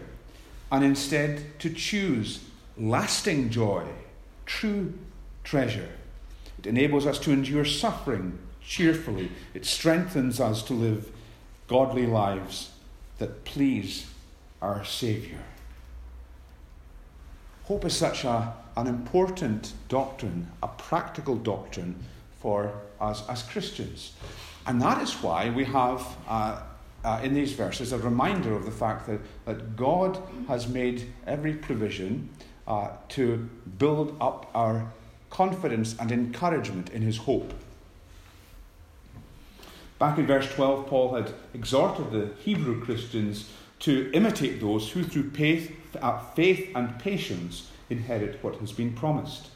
and 0.71 0.83
instead 0.83 1.59
to 1.61 1.69
choose 1.69 2.43
lasting 2.79 3.51
joy, 3.51 3.85
true 4.47 4.95
treasure. 5.45 5.91
It 6.59 6.67
enables 6.67 7.07
us 7.07 7.19
to 7.21 7.33
endure 7.33 7.67
suffering 7.67 8.39
cheerfully. 8.63 9.31
It 9.53 9.67
strengthens 9.67 10.41
us 10.41 10.63
to 10.65 10.73
live 10.73 11.13
godly 11.69 12.07
lives 12.07 12.71
that 13.19 13.45
please 13.45 14.07
our 14.63 14.83
Saviour. 14.85 15.41
Hope 17.65 17.85
is 17.85 17.95
such 17.95 18.25
a, 18.25 18.55
an 18.77 18.87
important 18.87 19.73
doctrine, 19.89 20.49
a 20.63 20.69
practical 20.69 21.37
doctrine 21.37 21.95
for 22.41 22.73
us 23.01 23.29
as 23.29 23.43
Christians. 23.43 24.13
And 24.67 24.81
that 24.81 25.03
is 25.03 25.15
why 25.15 25.51
we 25.51 25.65
have 25.65 26.07
uh, 26.29 26.63
uh, 27.05 27.21
in 27.23 27.35
these 27.35 27.53
verses 27.53 27.93
a 27.93 27.99
reminder 27.99 28.55
of 28.55 28.65
the 28.65 28.71
fact 28.71 29.07
that, 29.07 29.21
that 29.45 29.77
God 29.77 30.23
has 30.49 30.69
made 30.69 31.13
every 31.27 31.55
provision 31.55 32.29
uh, 32.67 32.91
to 33.11 33.49
build 33.79 34.17
up 34.21 34.51
our 34.55 34.87
confidence 35.31 35.97
and 35.99 36.13
encouragement 36.13 36.91
in 36.91 37.03
his 37.03 37.17
hope. 37.17 37.53
Back 39.99 40.19
in 40.19 40.27
verse 40.27 40.53
12, 40.53 40.87
Paul 40.87 41.15
had 41.15 41.33
exhorted 41.55 42.11
the 42.11 42.31
Hebrew 42.43 42.85
Christians 42.85 43.51
to 43.81 44.11
imitate 44.13 44.61
those 44.61 44.91
who, 44.91 45.03
through 45.03 45.31
faith, 45.31 45.77
uh, 46.01 46.19
faith 46.19 46.71
and 46.75 46.99
patience, 46.99 47.71
inherit 47.91 48.43
what 48.43 48.57
has 48.57 48.73
been 48.73 48.93
promised. 48.93 49.49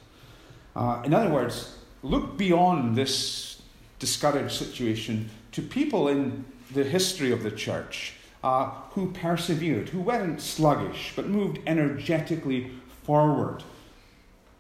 Uh, 0.75 1.03
in 1.05 1.15
other 1.15 1.31
words, 1.31 1.79
look 2.03 2.37
beyond 2.37 2.97
this 2.97 3.63
discouraged 3.99 4.55
situation 4.55 5.31
to 5.53 5.63
people 5.63 6.09
in 6.09 6.45
the 6.73 6.85
history 6.85 7.33
of 7.33 7.43
the 7.43 7.51
church 7.51 8.15
uh, 8.45 8.71
who 8.91 9.11
persevered, 9.13 9.89
who 9.89 10.01
weren't 10.01 10.41
sluggish, 10.41 11.13
but 11.17 11.29
moved 11.29 11.59
energetically 11.67 12.71
forward. 13.05 13.63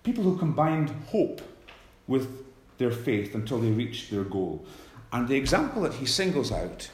People 0.03 0.25
who 0.25 0.39
combined 0.39 0.91
hope 1.09 1.41
with 2.07 2.45
their 2.79 2.91
faith 2.91 3.35
until 3.35 3.59
they 3.59 3.71
reached 3.71 4.11
their 4.11 4.25
goal. 4.25 4.65
And 5.13 5.29
the 5.29 5.37
example 5.37 5.83
that 5.83 5.95
he 5.95 6.07
singles 6.07 6.53
out 6.53 6.91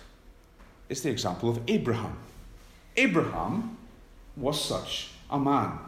is 0.88 1.02
the 1.02 1.10
example 1.10 1.48
of 1.48 1.60
Abraham. 1.68 2.16
Abraham 2.96 3.76
was 4.36 4.62
such 4.62 5.10
a 5.30 5.38
man. 5.38 5.78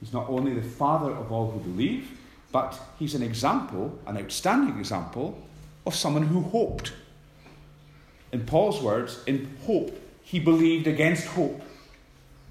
He's 0.00 0.12
not 0.12 0.28
only 0.28 0.54
the 0.54 0.62
father 0.62 1.10
of 1.10 1.32
all 1.32 1.50
who 1.50 1.60
believe, 1.60 2.18
but 2.52 2.78
he's 2.98 3.14
an 3.14 3.22
example, 3.22 3.98
an 4.06 4.16
outstanding 4.16 4.78
example, 4.78 5.40
of 5.86 5.94
someone 5.94 6.24
who 6.24 6.42
hoped. 6.42 6.92
In 8.32 8.44
Paul's 8.44 8.82
words, 8.82 9.20
in 9.26 9.56
hope, 9.66 9.98
he 10.22 10.38
believed 10.38 10.86
against 10.86 11.26
hope. 11.26 11.62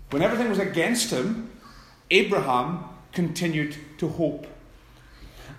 When 0.10 0.22
everything 0.22 0.50
was 0.50 0.60
against 0.60 1.12
him, 1.12 1.51
Abraham 2.10 2.84
continued 3.12 3.75
to 4.00 4.08
hope. 4.08 4.48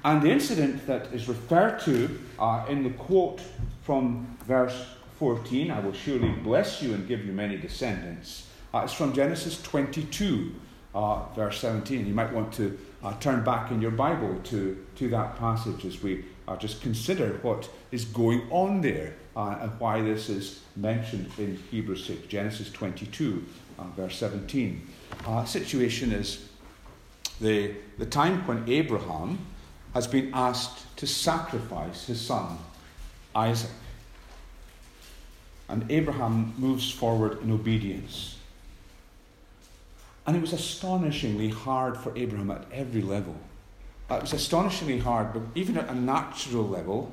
And 0.05 0.23
the 0.23 0.31
incident 0.31 0.87
that 0.87 1.13
is 1.13 1.29
referred 1.29 1.81
to 1.81 2.19
uh, 2.39 2.65
in 2.69 2.83
the 2.83 2.91
quote 2.91 3.41
from 3.83 4.37
verse 4.47 4.87
14, 5.19 5.71
I 5.71 5.81
will 5.81 5.93
surely 5.93 6.31
bless 6.31 6.81
you 6.81 6.95
and 6.95 7.07
give 7.07 7.25
you 7.25 7.33
many 7.33 7.57
descendants. 7.57 8.47
Uh, 8.73 8.83
it's 8.85 8.93
from 8.93 9.13
Genesis 9.13 9.61
22, 9.63 10.55
uh, 10.95 11.25
verse 11.35 11.61
17. 11.61 12.07
You 12.07 12.15
might 12.15 12.33
want 12.33 12.53
to 12.55 12.79
uh, 13.03 13.19
turn 13.21 13.45
back 13.45 13.71
in 13.71 13.81
your 13.81 13.91
Bible 13.91 14.41
to, 14.45 14.85
to 14.97 15.09
that 15.11 15.37
passage 15.37 15.85
as 15.85 16.03
we 16.03 16.25
uh, 16.47 16.57
just 16.57 16.81
consider 16.81 17.39
what 17.43 17.69
is 17.93 18.05
going 18.07 18.43
on 18.51 18.81
there 18.81 19.15
uh, 19.37 19.59
and 19.61 19.79
why 19.79 20.01
this 20.01 20.29
is 20.29 20.61
mentioned 20.77 21.31
in 21.39 21.57
Hebrews 21.71 22.05
6, 22.07 22.27
Genesis 22.27 22.73
22, 22.73 23.45
uh, 23.79 23.85
verse 23.97 24.17
17. 24.17 24.87
Uh, 25.27 25.45
situation 25.45 26.13
is 26.13 26.49
the, 27.41 27.75
the 27.99 28.07
time 28.07 28.47
when 28.47 28.69
Abraham 28.69 29.39
has 29.95 30.07
been 30.07 30.31
asked 30.33 30.97
to 30.97 31.07
sacrifice 31.07 32.07
his 32.07 32.21
son, 32.21 32.59
Isaac. 33.35 33.71
And 35.69 35.91
Abraham 35.91 36.55
moves 36.57 36.91
forward 36.91 37.43
in 37.43 37.53
obedience. 37.53 38.38
And 40.29 40.37
it 40.37 40.43
was 40.43 40.53
astonishingly 40.53 41.49
hard 41.49 41.97
for 41.97 42.13
Abraham 42.15 42.51
at 42.51 42.67
every 42.71 43.01
level. 43.01 43.35
Uh, 44.11 44.17
it 44.17 44.21
was 44.21 44.35
astonishingly 44.35 44.99
hard, 44.99 45.33
but 45.33 45.41
even 45.55 45.79
at 45.79 45.89
a 45.89 45.95
natural 45.95 46.69
level, 46.69 47.11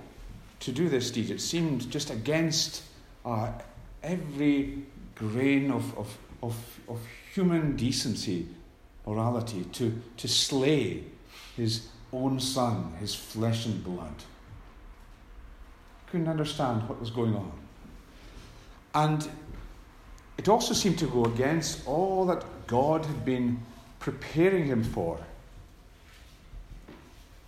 to 0.60 0.74
do 0.74 0.90
this 0.90 1.12
deed. 1.12 1.30
It 1.30 1.40
seemed 1.40 1.90
just 1.90 2.10
against 2.10 2.84
uh, 3.24 3.54
every 4.04 4.80
grain 5.16 5.72
of, 5.72 5.98
of, 5.98 6.18
of, 6.44 6.80
of 6.90 7.00
human 7.34 7.78
decency, 7.78 8.50
morality, 9.08 9.64
to, 9.64 9.98
to 10.18 10.28
slay 10.28 11.06
his 11.56 11.88
own 12.12 12.38
son, 12.42 12.96
his 13.00 13.16
flesh 13.16 13.66
and 13.66 13.82
blood. 13.82 14.16
Couldn't 16.12 16.28
understand 16.28 16.90
what 16.90 17.00
was 17.00 17.12
going 17.12 17.34
on. 17.34 17.54
And 18.94 19.30
it 20.38 20.50
also 20.50 20.74
seemed 20.74 21.00
to 21.00 21.08
go 21.08 21.26
against 21.26 21.88
all 21.88 22.26
that 22.26 22.44
God 22.68 23.06
had 23.06 23.26
been 23.26 23.60
preparing 24.00 24.66
him 24.66 24.84
for. 24.84 25.20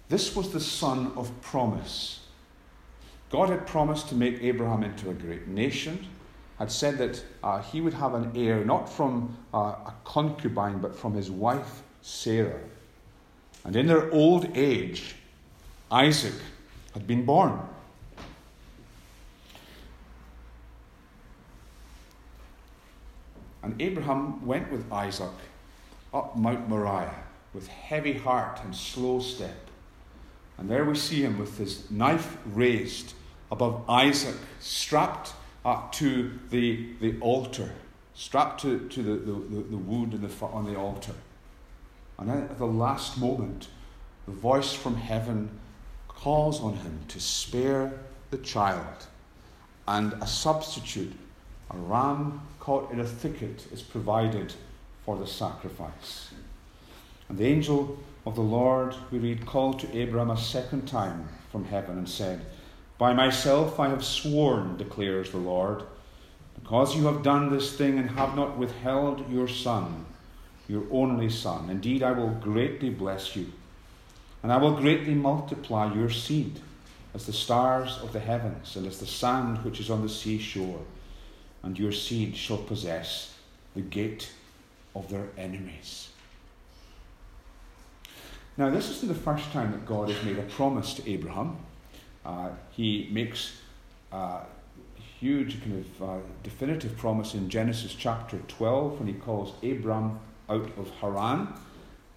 This 0.10 0.36
was 0.36 0.52
the 0.52 0.60
son 0.60 1.12
of 1.16 1.30
promise. 1.42 2.22
God 3.30 3.50
had 3.50 3.68
promised 3.68 4.08
to 4.10 4.16
make 4.16 4.42
Abraham 4.42 4.84
into 4.84 5.10
a 5.10 5.14
great 5.14 5.48
nation, 5.48 6.08
had 6.60 6.72
said 6.72 6.98
that 6.98 7.24
uh, 7.44 7.62
he 7.62 7.82
would 7.82 7.94
have 7.94 8.14
an 8.14 8.32
heir 8.36 8.64
not 8.64 8.90
from 8.90 9.38
uh, 9.54 9.58
a 9.58 9.94
concubine 10.06 10.80
but 10.80 10.96
from 10.96 11.14
his 11.14 11.30
wife 11.30 11.84
Sarah. 12.02 12.60
And 13.66 13.76
in 13.76 13.86
their 13.86 14.10
old 14.14 14.58
age, 14.58 15.16
Isaac 15.92 16.34
had 16.94 17.06
been 17.06 17.26
born. 17.26 17.60
And 23.68 23.82
Abraham 23.82 24.46
went 24.46 24.72
with 24.72 24.90
Isaac 24.94 25.34
up 26.14 26.38
Mount 26.38 26.70
Moriah 26.70 27.26
with 27.54 27.68
heavy 27.68 28.14
heart 28.14 28.62
and 28.64 28.74
slow 28.74 29.20
step. 29.20 29.58
And 30.58 30.70
there 30.70 30.86
we 30.86 30.96
see 30.96 31.22
him 31.22 31.38
with 31.38 31.58
his 31.58 31.92
knife 31.92 32.38
raised 32.46 33.14
above 33.52 33.84
Isaac, 33.90 34.38
strapped 34.62 35.34
uh, 35.66 35.82
to 35.92 36.40
the, 36.50 36.94
the 37.02 37.20
altar, 37.20 37.70
strapped 38.14 38.62
to, 38.62 38.88
to 38.88 39.04
the, 39.04 39.16
the, 39.16 39.64
the 39.64 39.78
wood 39.78 40.12
the, 40.12 40.46
on 40.46 40.64
the 40.64 40.80
altar. 40.80 41.16
And 42.18 42.32
at 42.32 42.58
the 42.58 42.66
last 42.66 43.18
moment, 43.18 43.68
the 44.28 44.32
voice 44.32 44.72
from 44.72 44.96
heaven 44.96 45.50
calls 46.08 46.62
on 46.62 46.78
him 46.78 47.02
to 47.10 47.20
spare 47.20 48.00
the 48.32 48.38
child. 48.38 49.08
And 49.90 50.14
a 50.22 50.28
substitute, 50.28 51.12
a 51.72 51.78
ram 51.78 52.42
caught 52.60 52.92
in 52.92 53.00
a 53.00 53.06
thicket, 53.06 53.68
is 53.72 53.82
provided 53.82 54.54
for 55.06 55.18
the 55.18 55.28
sacrifice. 55.28 56.32
And 57.30 57.38
the 57.38 57.46
angel 57.46 57.98
of 58.26 58.36
the 58.36 58.42
Lord, 58.42 58.96
we 59.12 59.20
read, 59.20 59.46
called 59.46 59.80
to 59.80 59.98
Abraham 59.98 60.32
a 60.32 60.38
second 60.38 60.88
time 60.88 61.28
from 61.52 61.66
heaven 61.66 61.98
and 61.98 62.10
said, 62.10 62.46
By 62.98 63.14
myself 63.14 63.80
I 63.80 63.90
have 63.90 64.04
sworn, 64.04 64.78
declares 64.78 65.32
the 65.32 65.38
Lord, 65.38 65.84
because 66.56 66.96
you 66.96 67.06
have 67.06 67.24
done 67.24 67.52
this 67.52 67.76
thing 67.76 67.98
and 68.00 68.12
have 68.12 68.36
not 68.36 68.58
withheld 68.58 69.30
your 69.32 69.48
son 69.48 70.06
your 70.68 70.84
only 70.92 71.30
Son. 71.30 71.70
Indeed, 71.70 72.04
I 72.04 72.12
will 72.12 72.30
greatly 72.30 72.90
bless 72.90 73.36
you, 73.36 73.52
and 74.44 74.52
I 74.52 74.58
will 74.58 74.76
greatly 74.76 75.14
multiply 75.14 75.94
your 75.94 76.10
seed 76.10 76.60
as 77.14 77.26
the 77.26 77.34
stars 77.34 77.98
of 78.02 78.14
the 78.14 78.20
heavens 78.20 78.76
and 78.76 78.86
as 78.86 79.00
the 79.00 79.08
sand 79.08 79.64
which 79.64 79.80
is 79.80 79.90
on 79.90 80.02
the 80.02 80.10
seashore, 80.10 80.82
and 81.68 81.78
your 81.78 81.92
seed 81.92 82.34
shall 82.34 82.60
possess 82.60 83.36
the 83.76 83.82
gate 83.82 84.32
of 84.96 85.10
their 85.10 85.28
enemies. 85.38 86.08
Now, 88.56 88.70
this 88.70 88.90
isn't 88.90 89.10
the 89.10 89.20
first 89.20 89.52
time 89.52 89.74
that 89.74 89.86
God 89.86 90.10
has 90.10 90.24
made 90.24 90.40
a 90.40 90.44
promise 90.44 90.94
to 90.94 91.12
Abraham. 91.12 91.58
Uh, 92.26 92.52
he 92.72 93.10
makes 93.12 93.60
a 94.14 94.44
huge 95.20 95.62
kind 95.62 95.86
of 95.86 96.10
uh, 96.10 96.18
definitive 96.42 96.96
promise 96.96 97.34
in 97.34 97.50
Genesis 97.50 97.94
chapter 97.94 98.38
12 98.48 99.00
when 99.00 99.10
he 99.10 99.14
calls 99.16 99.54
Abram 99.62 100.22
out 100.48 100.72
of 100.78 100.90
Haran. 101.02 101.54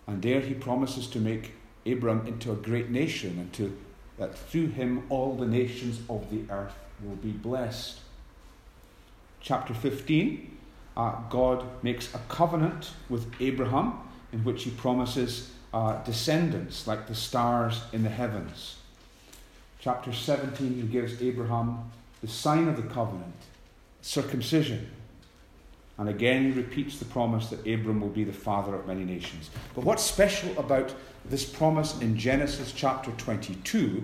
And 0.06 0.22
there 0.22 0.40
he 0.40 0.54
promises 0.54 1.08
to 1.08 1.18
make 1.18 1.54
Abram 1.84 2.24
into 2.24 2.52
a 2.52 2.56
great 2.56 2.90
nation 2.90 3.36
and 3.40 3.52
to, 3.54 3.76
that 4.16 4.38
through 4.38 4.68
him 4.68 5.02
all 5.08 5.34
the 5.34 5.46
nations 5.46 5.98
of 6.08 6.30
the 6.30 6.42
earth 6.52 6.76
will 7.02 7.16
be 7.16 7.32
blessed. 7.32 7.98
Chapter 9.40 9.74
15, 9.74 10.59
uh, 10.96 11.14
God 11.31 11.64
makes 11.83 12.14
a 12.14 12.18
covenant 12.29 12.92
with 13.09 13.26
Abraham 13.40 13.98
in 14.33 14.44
which 14.44 14.64
he 14.64 14.70
promises 14.70 15.50
uh, 15.72 16.03
descendants 16.03 16.87
like 16.87 17.07
the 17.07 17.14
stars 17.14 17.83
in 17.92 18.03
the 18.03 18.11
heavens. 18.11 18.76
Chapter 19.79 20.12
17, 20.12 20.74
he 20.74 20.83
gives 20.83 21.22
Abraham 21.22 21.90
the 22.20 22.29
sign 22.29 22.68
of 22.68 22.76
the 22.76 22.83
covenant, 22.83 23.35
circumcision. 24.03 24.90
And 25.96 26.09
again, 26.09 26.44
he 26.44 26.50
repeats 26.53 26.98
the 26.98 27.05
promise 27.07 27.48
that 27.48 27.61
Abram 27.61 28.00
will 28.00 28.09
be 28.09 28.24
the 28.24 28.33
father 28.33 28.74
of 28.74 28.87
many 28.87 29.05
nations. 29.05 29.50
But 29.74 29.85
what's 29.85 30.03
special 30.03 30.59
about 30.59 30.94
this 31.24 31.44
promise 31.44 31.98
in 32.00 32.16
Genesis 32.18 32.72
chapter 32.72 33.11
22 33.12 34.03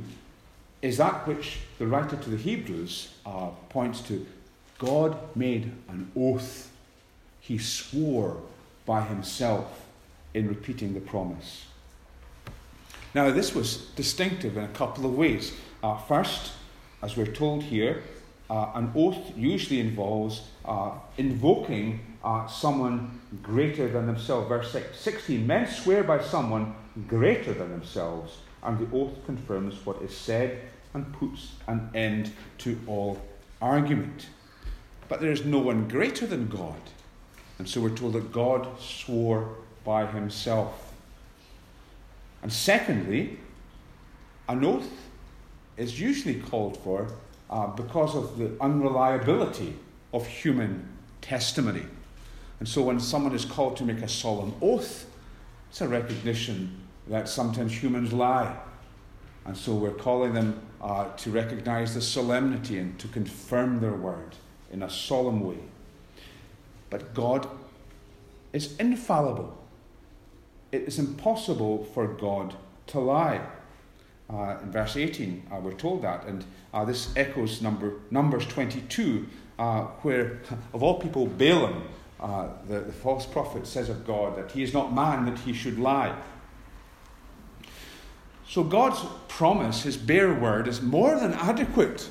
is 0.83 0.99
that 0.99 1.27
which 1.27 1.59
the 1.79 1.87
writer 1.87 2.17
to 2.17 2.31
the 2.31 2.37
Hebrews 2.37 3.15
uh, 3.25 3.49
points 3.69 4.01
to. 4.03 4.27
God 4.79 5.17
made 5.35 5.73
an 5.89 6.11
oath, 6.17 6.71
he 7.41 7.59
swore 7.59 8.39
by 8.85 9.03
himself 9.03 9.87
in 10.35 10.49
repeating 10.49 10.95
the 10.95 11.01
promise. 11.01 11.67
Now, 13.15 13.31
this 13.31 13.55
was 13.55 13.87
distinctive 13.97 14.57
in 14.57 14.65
a 14.65 14.69
couple 14.69 15.07
of 15.07 15.17
ways. 15.17 15.55
Uh, 15.83 15.97
first, 15.97 16.53
as 17.03 17.17
we're 17.17 17.27
told 17.27 17.63
here, 17.63 18.03
uh, 18.51 18.73
an 18.75 18.93
oath 18.95 19.37
usually 19.37 19.81
involves 19.81 20.43
uh, 20.65 20.93
invoking 21.17 22.01
uh, 22.23 22.47
someone 22.47 23.21
greater 23.43 23.89
than 23.89 24.07
themselves. 24.07 24.49
Verse 24.49 24.77
16 24.93 25.47
Men 25.47 25.67
swear 25.67 26.05
by 26.05 26.21
someone 26.21 26.75
greater 27.09 27.55
than 27.55 27.71
themselves, 27.71 28.39
and 28.63 28.79
the 28.79 28.97
oath 28.97 29.25
confirms 29.25 29.85
what 29.87 30.01
is 30.03 30.15
said 30.15 30.61
and 30.95 31.13
puts 31.15 31.53
an 31.67 31.91
end 31.95 32.33
to 32.59 32.79
all 32.87 33.21
argument. 33.61 34.27
But 35.09 35.21
there 35.21 35.31
is 35.31 35.45
no 35.45 35.59
one 35.59 35.89
greater 35.89 36.27
than 36.27 36.49
God. 36.49 36.81
And 37.59 37.69
so 37.69 37.81
we're 37.81 37.97
told 37.97 38.15
that 38.15 38.33
God 38.33 38.69
swore 38.81 39.49
by 39.85 40.07
himself. 40.07 40.93
And 42.43 42.53
secondly, 42.53 43.39
an 44.49 44.65
oath 44.65 44.91
is 45.77 46.01
usually 46.01 46.41
called 46.41 46.77
for 46.79 47.09
uh, 47.51 47.69
because 47.69 48.15
of 48.15 48.39
the 48.39 48.51
unreliability 48.61 49.77
of 50.13 50.27
human 50.27 50.89
testimony. 51.21 51.85
And 52.59 52.69
so 52.69 52.83
when 52.83 53.01
someone 53.01 53.35
is 53.35 53.45
called 53.45 53.77
to 53.79 53.85
make 53.85 53.99
a 53.99 54.09
solemn 54.09 54.55
oath, 54.61 55.09
it's 55.71 55.81
a 55.81 55.89
recognition 55.89 56.81
that 57.09 57.29
sometimes 57.29 57.73
humans 57.73 58.13
lie. 58.13 58.57
And 59.45 59.57
so 59.57 59.75
we're 59.75 59.91
calling 59.91 60.35
them 60.35 60.61
uh, 60.81 61.09
to 61.17 61.31
recognize 61.31 61.95
the 61.95 62.01
solemnity 62.01 62.79
and 62.79 62.99
to 62.99 63.09
confirm 63.09 63.81
their 63.81 63.93
word 63.93 64.35
in 64.73 64.83
a 64.83 64.91
solemn 64.91 65.41
way. 65.41 65.59
But 66.91 67.15
God 67.15 67.49
is 68.53 68.77
infallible. 68.79 69.57
It 70.73 70.83
is 70.83 70.99
impossible 70.99 71.85
for 71.95 72.07
God 72.07 72.55
to 72.89 73.01
lie. 73.01 73.41
Uh, 74.29 74.57
in 74.63 74.73
verse 74.73 74.97
18, 74.97 75.47
uh, 75.53 75.61
we're 75.61 75.73
told 75.73 76.03
that. 76.03 76.25
And 76.25 76.45
uh, 76.75 76.85
this 76.85 77.13
echoes 77.17 77.63
number, 77.63 77.95
Numbers 78.11 78.47
22, 78.47 79.27
uh, 79.59 79.83
where, 80.03 80.41
of 80.75 80.83
all 80.83 80.99
people, 80.99 81.27
Balaam, 81.27 81.85
uh, 82.19 82.49
the, 82.67 82.81
the 82.81 82.93
false 82.93 83.27
prophet, 83.27 83.67
says 83.67 83.89
of 83.89 84.07
God 84.07 84.37
that 84.37 84.51
he 84.51 84.63
is 84.63 84.73
not 84.73 84.93
man 84.93 85.27
that 85.27 85.39
he 85.41 85.53
should 85.53 85.79
lie. 85.79 86.17
So 88.49 88.65
God's 88.65 89.05
promise, 89.29 89.83
his 89.83 89.97
bare 89.97 90.33
word, 90.33 90.69
is 90.69 90.81
more 90.81 91.19
than 91.19 91.35
adequate 91.35 92.09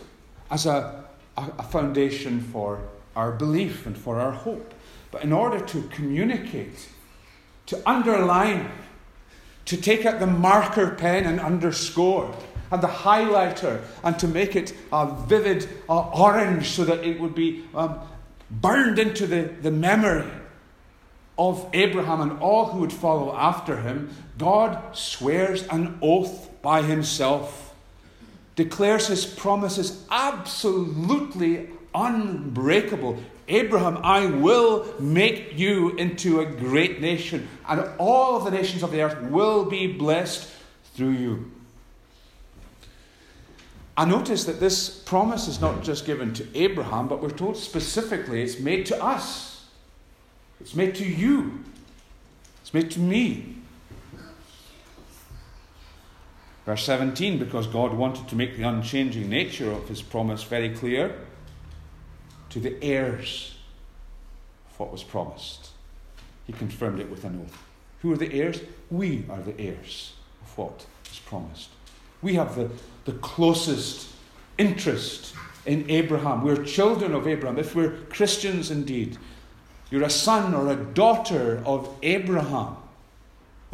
as 0.51 0.65
a, 0.65 1.05
a, 1.37 1.63
foundation 1.63 2.41
for 2.41 2.79
our 3.15 3.31
belief 3.31 3.85
and 3.85 3.97
for 3.97 4.19
our 4.19 4.31
hope. 4.31 4.73
But 5.11 5.23
in 5.23 5.31
order 5.31 5.59
to 5.59 5.81
communicate, 5.83 6.89
to 7.67 7.81
underline, 7.89 8.69
to 9.65 9.77
take 9.77 10.05
out 10.05 10.19
the 10.19 10.27
marker 10.27 10.91
pen 10.91 11.25
and 11.25 11.39
underscore, 11.39 12.35
and 12.71 12.81
the 12.81 12.87
highlighter, 12.87 13.81
and 14.03 14.17
to 14.19 14.27
make 14.27 14.55
it 14.55 14.73
a 14.91 15.13
vivid 15.27 15.67
uh, 15.89 16.09
orange 16.09 16.69
so 16.69 16.83
that 16.83 17.03
it 17.03 17.19
would 17.19 17.35
be 17.35 17.63
um, 17.73 17.99
burned 18.49 18.99
into 18.99 19.27
the, 19.27 19.53
the 19.61 19.71
memory 19.71 20.29
of 21.37 21.69
Abraham 21.73 22.21
and 22.21 22.39
all 22.39 22.67
who 22.67 22.79
would 22.79 22.93
follow 22.93 23.35
after 23.35 23.81
him, 23.81 24.09
God 24.37 24.95
swears 24.95 25.67
an 25.67 25.97
oath 26.01 26.49
by 26.61 26.81
himself, 26.81 27.64
declares 28.55 29.07
his 29.07 29.25
promises 29.25 30.05
absolutely 30.09 31.69
unbreakable. 31.93 33.17
Abraham, 33.47 33.99
I 34.03 34.25
will 34.25 34.93
make 34.99 35.57
you 35.57 35.91
into 35.97 36.39
a 36.39 36.45
great 36.45 36.99
nation, 36.99 37.47
and 37.67 37.87
all 37.97 38.39
the 38.39 38.51
nations 38.51 38.81
of 38.81 38.91
the 38.91 39.01
earth 39.01 39.21
will 39.29 39.65
be 39.65 39.93
blessed 39.93 40.49
through 40.95 41.11
you. 41.11 41.51
I 43.97 44.05
notice 44.05 44.43
that 44.45 44.59
this 44.59 44.89
promise 44.89 45.47
is 45.47 45.61
not 45.61 45.83
just 45.83 46.05
given 46.05 46.33
to 46.33 46.47
Abraham, 46.53 47.07
but 47.07 47.21
we're 47.21 47.29
told 47.29 47.55
specifically 47.55 48.41
it's 48.43 48.59
made 48.59 48.85
to 48.87 49.03
us. 49.03 49.65
It's 50.59 50.75
made 50.75 50.95
to 50.95 51.05
you. 51.05 51.63
It's 52.61 52.73
made 52.73 52.91
to 52.91 52.99
me. 52.99 53.54
Verse 56.65 56.83
17, 56.83 57.37
because 57.37 57.67
God 57.67 57.93
wanted 57.93 58.27
to 58.27 58.35
make 58.35 58.57
the 58.57 58.63
unchanging 58.63 59.29
nature 59.29 59.71
of 59.71 59.87
his 59.87 60.01
promise 60.01 60.43
very 60.43 60.69
clear 60.69 61.15
to 62.49 62.59
the 62.59 62.81
heirs 62.83 63.55
of 64.71 64.79
what 64.79 64.91
was 64.91 65.03
promised. 65.03 65.69
He 66.47 66.53
confirmed 66.53 66.99
it 66.99 67.09
with 67.09 67.23
an 67.23 67.41
oath. 67.43 67.63
Who 68.01 68.11
are 68.13 68.17
the 68.17 68.33
heirs? 68.33 68.61
We 68.89 69.25
are 69.29 69.41
the 69.41 69.59
heirs 69.59 70.13
of 70.41 70.57
what 70.57 70.85
is 71.11 71.19
promised. 71.19 71.69
We 72.21 72.33
have 72.35 72.55
the, 72.55 72.69
the 73.05 73.17
closest 73.19 74.09
interest 74.57 75.35
in 75.65 75.89
Abraham. 75.89 76.43
We're 76.43 76.63
children 76.63 77.13
of 77.13 77.27
Abraham, 77.27 77.59
if 77.59 77.75
we're 77.75 77.97
Christians 78.09 78.71
indeed. 78.71 79.17
You're 79.91 80.03
a 80.03 80.09
son 80.09 80.53
or 80.53 80.71
a 80.71 80.75
daughter 80.75 81.61
of 81.65 81.89
Abraham, 82.01 82.77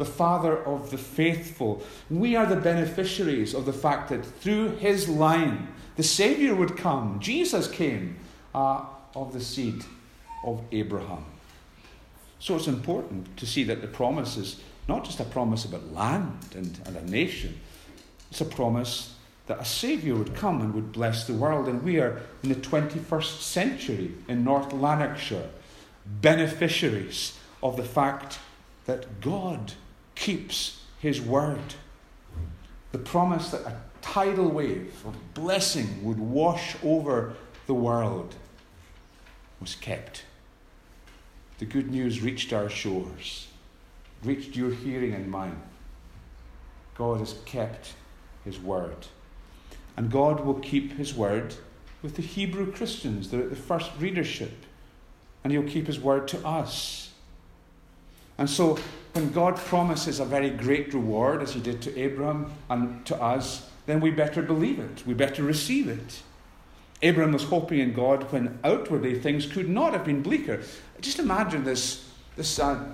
the 0.02 0.10
father 0.10 0.58
of 0.64 0.90
the 0.90 0.98
faithful. 0.98 1.80
We 2.10 2.34
are 2.34 2.44
the 2.44 2.56
beneficiaries 2.56 3.54
of 3.54 3.66
the 3.66 3.72
fact 3.72 4.08
that 4.08 4.26
through 4.26 4.70
his 4.78 5.08
line, 5.08 5.68
the 5.94 6.02
Savior 6.02 6.56
would 6.56 6.76
come. 6.76 7.20
Jesus 7.20 7.68
came 7.68 8.16
uh, 8.52 8.84
of 9.14 9.32
the 9.32 9.40
seed 9.40 9.84
of 10.44 10.60
Abraham. 10.72 11.24
So 12.40 12.56
it's 12.56 12.66
important 12.66 13.36
to 13.36 13.46
see 13.46 13.62
that 13.62 13.80
the 13.80 13.86
promise 13.86 14.36
is 14.36 14.60
not 14.88 15.04
just 15.04 15.20
a 15.20 15.24
promise 15.24 15.64
about 15.64 15.92
land 15.92 16.46
and, 16.56 16.80
and 16.84 16.96
a 16.96 17.08
nation, 17.08 17.60
it's 18.28 18.40
a 18.40 18.44
promise 18.44 19.14
that 19.46 19.60
a 19.60 19.64
Saviour 19.64 20.16
would 20.16 20.34
come 20.34 20.60
and 20.60 20.74
would 20.74 20.90
bless 20.90 21.28
the 21.28 21.34
world. 21.34 21.68
And 21.68 21.84
we 21.84 22.00
are 22.00 22.22
in 22.42 22.48
the 22.48 22.56
21st 22.56 23.40
century 23.40 24.10
in 24.26 24.42
North 24.42 24.72
Lanarkshire, 24.72 25.48
beneficiaries 26.04 27.38
of 27.62 27.76
the 27.76 27.84
fact 27.84 28.40
that 28.86 29.20
God 29.20 29.74
keeps 30.14 30.82
His 30.98 31.20
word. 31.20 31.74
The 32.92 32.98
promise 32.98 33.50
that 33.50 33.62
a 33.62 33.76
tidal 34.02 34.48
wave 34.48 35.02
of 35.06 35.34
blessing 35.34 36.04
would 36.04 36.18
wash 36.18 36.76
over 36.82 37.34
the 37.66 37.74
world 37.74 38.34
was 39.60 39.74
kept. 39.74 40.24
The 41.58 41.64
good 41.64 41.90
news 41.90 42.20
reached 42.20 42.52
our 42.52 42.68
shores, 42.68 43.46
reached 44.24 44.56
your 44.56 44.72
hearing 44.72 45.14
and 45.14 45.30
mine. 45.30 45.62
God 46.96 47.20
has 47.20 47.36
kept 47.44 47.94
his 48.44 48.58
word. 48.58 49.06
And 49.96 50.10
God 50.10 50.40
will 50.40 50.54
keep 50.54 50.96
his 50.96 51.14
word 51.14 51.54
with 52.02 52.16
the 52.16 52.22
Hebrew 52.22 52.72
Christians. 52.72 53.30
They're 53.30 53.42
at 53.42 53.50
the 53.50 53.56
first 53.56 53.90
readership. 53.98 54.52
And 55.44 55.52
he'll 55.52 55.62
keep 55.62 55.86
his 55.86 56.00
word 56.00 56.28
to 56.28 56.46
us. 56.46 57.11
And 58.42 58.50
so, 58.50 58.76
when 59.12 59.30
God 59.30 59.54
promises 59.54 60.18
a 60.18 60.24
very 60.24 60.50
great 60.50 60.92
reward, 60.92 61.42
as 61.42 61.52
he 61.52 61.60
did 61.60 61.80
to 61.82 61.96
Abraham 61.96 62.52
and 62.68 63.06
to 63.06 63.14
us, 63.22 63.70
then 63.86 64.00
we 64.00 64.10
better 64.10 64.42
believe 64.42 64.80
it. 64.80 65.06
We 65.06 65.14
better 65.14 65.44
receive 65.44 65.86
it. 65.86 66.22
Abraham 67.02 67.34
was 67.34 67.44
hoping 67.44 67.78
in 67.78 67.92
God 67.92 68.32
when 68.32 68.58
outwardly 68.64 69.16
things 69.16 69.46
could 69.46 69.68
not 69.68 69.92
have 69.92 70.04
been 70.04 70.22
bleaker. 70.22 70.60
Just 71.00 71.20
imagine 71.20 71.62
this, 71.62 72.10
this 72.34 72.58
uh, 72.58 72.84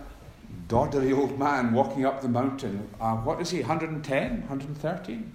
doddery 0.69 1.17
old 1.17 1.39
man 1.39 1.73
walking 1.73 2.05
up 2.05 2.21
the 2.21 2.29
mountain. 2.29 2.87
Uh, 3.01 3.17
what 3.17 3.41
is 3.41 3.49
he, 3.49 3.61
110, 3.61 4.31
113? 4.41 5.33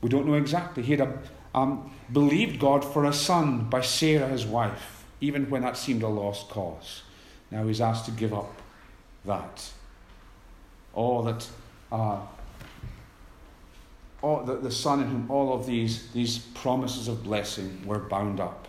We 0.00 0.08
don't 0.08 0.28
know 0.28 0.34
exactly. 0.34 0.84
He 0.84 0.94
had 0.96 1.18
um, 1.56 1.90
believed 2.12 2.60
God 2.60 2.84
for 2.84 3.04
a 3.04 3.12
son 3.12 3.68
by 3.68 3.80
Sarah, 3.80 4.28
his 4.28 4.46
wife, 4.46 5.04
even 5.20 5.50
when 5.50 5.62
that 5.62 5.76
seemed 5.76 6.04
a 6.04 6.08
lost 6.08 6.50
cause. 6.50 7.02
Now 7.50 7.66
he's 7.66 7.80
asked 7.80 8.04
to 8.04 8.12
give 8.12 8.32
up 8.32 8.59
that. 9.24 9.70
All 10.92 11.22
that, 11.22 11.46
uh, 11.92 12.18
all 14.22 14.44
the, 14.44 14.56
the 14.56 14.70
son 14.70 15.00
in 15.02 15.08
whom 15.08 15.30
all 15.30 15.54
of 15.54 15.66
these, 15.66 16.10
these 16.12 16.38
promises 16.38 17.08
of 17.08 17.22
blessing 17.22 17.82
were 17.86 17.98
bound 17.98 18.40
up. 18.40 18.66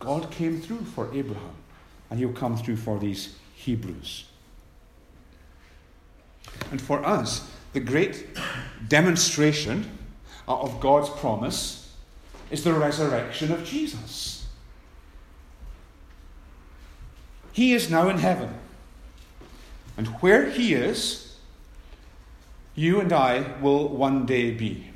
God 0.00 0.30
came 0.30 0.60
through 0.60 0.84
for 0.84 1.12
Abraham, 1.14 1.54
and 2.10 2.18
he'll 2.18 2.32
come 2.32 2.56
through 2.56 2.76
for 2.76 2.98
these 2.98 3.36
Hebrews. 3.54 4.24
And 6.70 6.80
for 6.80 7.04
us, 7.04 7.50
the 7.72 7.80
great 7.80 8.26
demonstration 8.88 9.98
of 10.46 10.80
God's 10.80 11.08
promise 11.10 11.92
is 12.50 12.64
the 12.64 12.72
resurrection 12.72 13.52
of 13.52 13.64
Jesus. 13.64 14.46
He 17.52 17.72
is 17.72 17.90
now 17.90 18.08
in 18.08 18.18
heaven. 18.18 18.52
And 19.96 20.08
where 20.08 20.50
he 20.50 20.74
is, 20.74 21.36
you 22.74 23.00
and 23.00 23.12
I 23.12 23.54
will 23.60 23.88
one 23.88 24.26
day 24.26 24.50
be. 24.50 24.90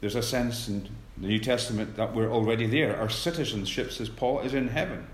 There's 0.00 0.14
a 0.14 0.22
sense 0.22 0.68
in 0.68 0.88
the 1.18 1.26
New 1.26 1.38
Testament 1.38 1.96
that 1.96 2.14
we're 2.14 2.30
already 2.30 2.66
there. 2.66 2.96
Our 2.96 3.10
citizenship, 3.10 3.90
says 3.92 4.08
Paul, 4.08 4.40
is 4.40 4.54
in 4.54 4.68
heaven. 4.68 5.06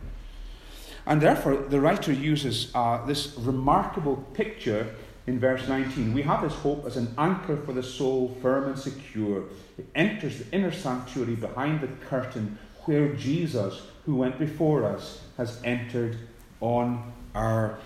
And 1.06 1.20
therefore, 1.20 1.56
the 1.56 1.80
writer 1.80 2.12
uses 2.12 2.70
uh, 2.74 3.04
this 3.04 3.34
remarkable 3.36 4.16
picture 4.34 4.94
in 5.26 5.40
verse 5.40 5.66
19. 5.66 6.12
We 6.12 6.22
have 6.22 6.42
this 6.42 6.54
hope 6.54 6.86
as 6.86 6.96
an 6.96 7.14
anchor 7.18 7.56
for 7.56 7.72
the 7.72 7.82
soul, 7.82 8.36
firm 8.40 8.68
and 8.68 8.78
secure. 8.78 9.44
It 9.78 9.86
enters 9.94 10.38
the 10.38 10.54
inner 10.54 10.72
sanctuary 10.72 11.34
behind 11.34 11.80
the 11.80 11.88
curtain 12.06 12.58
where 12.84 13.14
Jesus, 13.14 13.82
who 14.04 14.16
went 14.16 14.38
before 14.38 14.84
us, 14.84 15.20
has 15.36 15.60
entered 15.64 16.18
on 16.60 17.12
our 17.34 17.78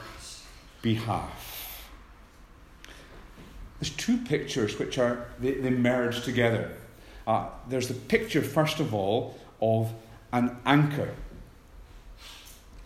behalf. 0.82 1.90
There's 3.80 3.94
two 3.94 4.18
pictures 4.18 4.78
which 4.78 4.98
are 4.98 5.26
they, 5.38 5.52
they 5.52 5.70
merge 5.70 6.24
together. 6.24 6.72
Uh, 7.26 7.48
there's 7.68 7.88
the 7.88 7.94
picture, 7.94 8.42
first 8.42 8.80
of 8.80 8.94
all, 8.94 9.38
of 9.60 9.92
an 10.32 10.56
anchor. 10.64 11.14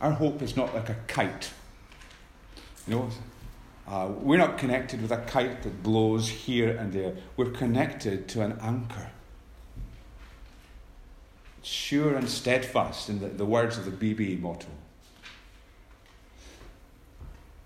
Our 0.00 0.12
hope 0.12 0.42
is 0.42 0.56
not 0.56 0.74
like 0.74 0.88
a 0.88 0.96
kite. 1.06 1.50
You 2.86 2.94
know, 2.94 3.10
uh, 3.86 4.08
we're 4.08 4.38
not 4.38 4.58
connected 4.58 5.00
with 5.00 5.12
a 5.12 5.18
kite 5.18 5.62
that 5.62 5.82
blows 5.82 6.28
here 6.28 6.76
and 6.76 6.92
there. 6.92 7.14
We're 7.36 7.50
connected 7.50 8.28
to 8.28 8.42
an 8.42 8.58
anchor. 8.60 9.10
Sure 11.62 12.16
and 12.16 12.28
steadfast, 12.28 13.08
in 13.08 13.20
the, 13.20 13.28
the 13.28 13.46
words 13.46 13.78
of 13.78 13.84
the 13.84 13.92
BB 13.92 14.40
motto. 14.40 14.66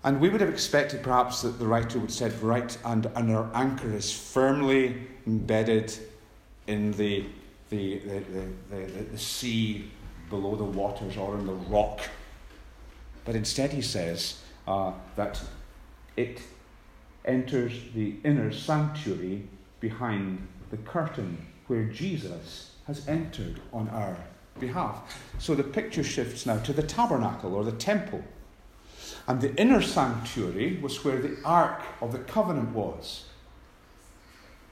And 0.07 0.21
we 0.21 0.29
would 0.29 0.39
have 0.39 0.49
expected 0.49 1.03
perhaps 1.03 1.41
that 1.41 1.59
the 1.59 1.67
writer 1.67 1.99
would 1.99 2.13
say, 2.13 2.29
right, 2.41 2.77
and, 2.85 3.07
and 3.13 3.29
our 3.29 3.51
anchor 3.53 3.93
is 3.93 4.09
firmly 4.09 4.95
embedded 5.25 5.93
in 6.67 6.93
the, 6.93 7.25
the, 7.69 7.99
the, 7.99 8.19
the, 8.19 8.85
the, 8.85 9.01
the 9.03 9.17
sea 9.17 9.91
below 10.29 10.55
the 10.55 10.63
waters 10.63 11.17
or 11.17 11.37
in 11.37 11.45
the 11.45 11.51
rock. 11.51 11.99
But 13.25 13.35
instead, 13.35 13.73
he 13.73 13.81
says 13.81 14.39
uh, 14.65 14.93
that 15.17 15.41
it 16.15 16.39
enters 17.25 17.73
the 17.93 18.15
inner 18.23 18.49
sanctuary 18.53 19.43
behind 19.81 20.47
the 20.71 20.77
curtain 20.77 21.45
where 21.67 21.83
Jesus 21.83 22.71
has 22.85 23.05
entered 23.09 23.59
on 23.73 23.89
our 23.89 24.15
behalf. 24.57 25.21
So 25.37 25.53
the 25.53 25.63
picture 25.63 26.01
shifts 26.01 26.45
now 26.45 26.59
to 26.59 26.71
the 26.71 26.81
tabernacle 26.81 27.53
or 27.53 27.65
the 27.65 27.73
temple. 27.73 28.23
And 29.27 29.41
the 29.41 29.53
inner 29.55 29.81
sanctuary 29.81 30.79
was 30.81 31.03
where 31.03 31.19
the 31.19 31.37
Ark 31.43 31.81
of 32.01 32.13
the 32.13 32.19
Covenant 32.19 32.69
was. 32.69 33.25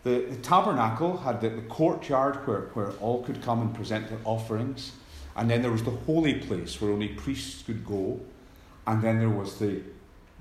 the, 0.04 0.28
the 0.30 0.38
tabernacle 0.38 1.18
had 1.18 1.42
the, 1.42 1.50
the 1.50 1.64
courtyard 1.64 2.48
where, 2.48 2.70
where 2.74 2.92
all 3.02 3.24
could 3.24 3.42
come 3.42 3.62
and 3.62 3.74
present 3.74 4.08
their 4.08 4.20
offerings. 4.24 4.94
And 5.36 5.50
then 5.50 5.62
there 5.62 5.72
was 5.72 5.84
the 5.84 5.92
holy 5.92 6.36
place 6.36 6.80
where 6.80 6.92
only 6.92 7.10
priests 7.10 7.64
could 7.64 7.86
go. 7.86 8.22
And 8.88 9.02
then 9.02 9.20
there 9.20 9.30
was 9.30 9.58
the, 9.60 9.82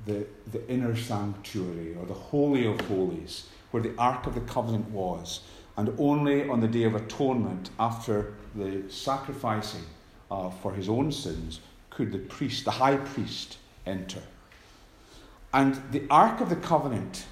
the, 0.06 0.26
the 0.52 0.68
inner 0.68 0.94
sanctuary 0.94 1.96
or 1.98 2.06
the 2.06 2.14
Holy 2.14 2.66
of 2.66 2.80
Holies 2.82 3.48
where 3.70 3.82
the 3.82 3.94
Ark 3.98 4.26
of 4.26 4.34
the 4.34 4.42
Covenant 4.42 4.90
was. 4.90 5.40
And 5.76 5.92
only 5.98 6.48
on 6.48 6.60
the 6.60 6.68
Day 6.68 6.84
of 6.84 6.94
Atonement, 6.94 7.70
after 7.80 8.34
the 8.54 8.84
sacrificing 8.88 9.82
uh, 10.30 10.50
for 10.50 10.72
his 10.74 10.88
own 10.88 11.10
sins, 11.10 11.60
could 11.90 12.12
the 12.12 12.18
priest, 12.18 12.64
the 12.64 12.70
high 12.70 12.96
priest, 12.98 13.56
enter. 13.86 14.22
And 15.52 15.80
the 15.92 16.02
Ark 16.10 16.40
of 16.40 16.48
the 16.48 16.56
Covenant, 16.56 17.26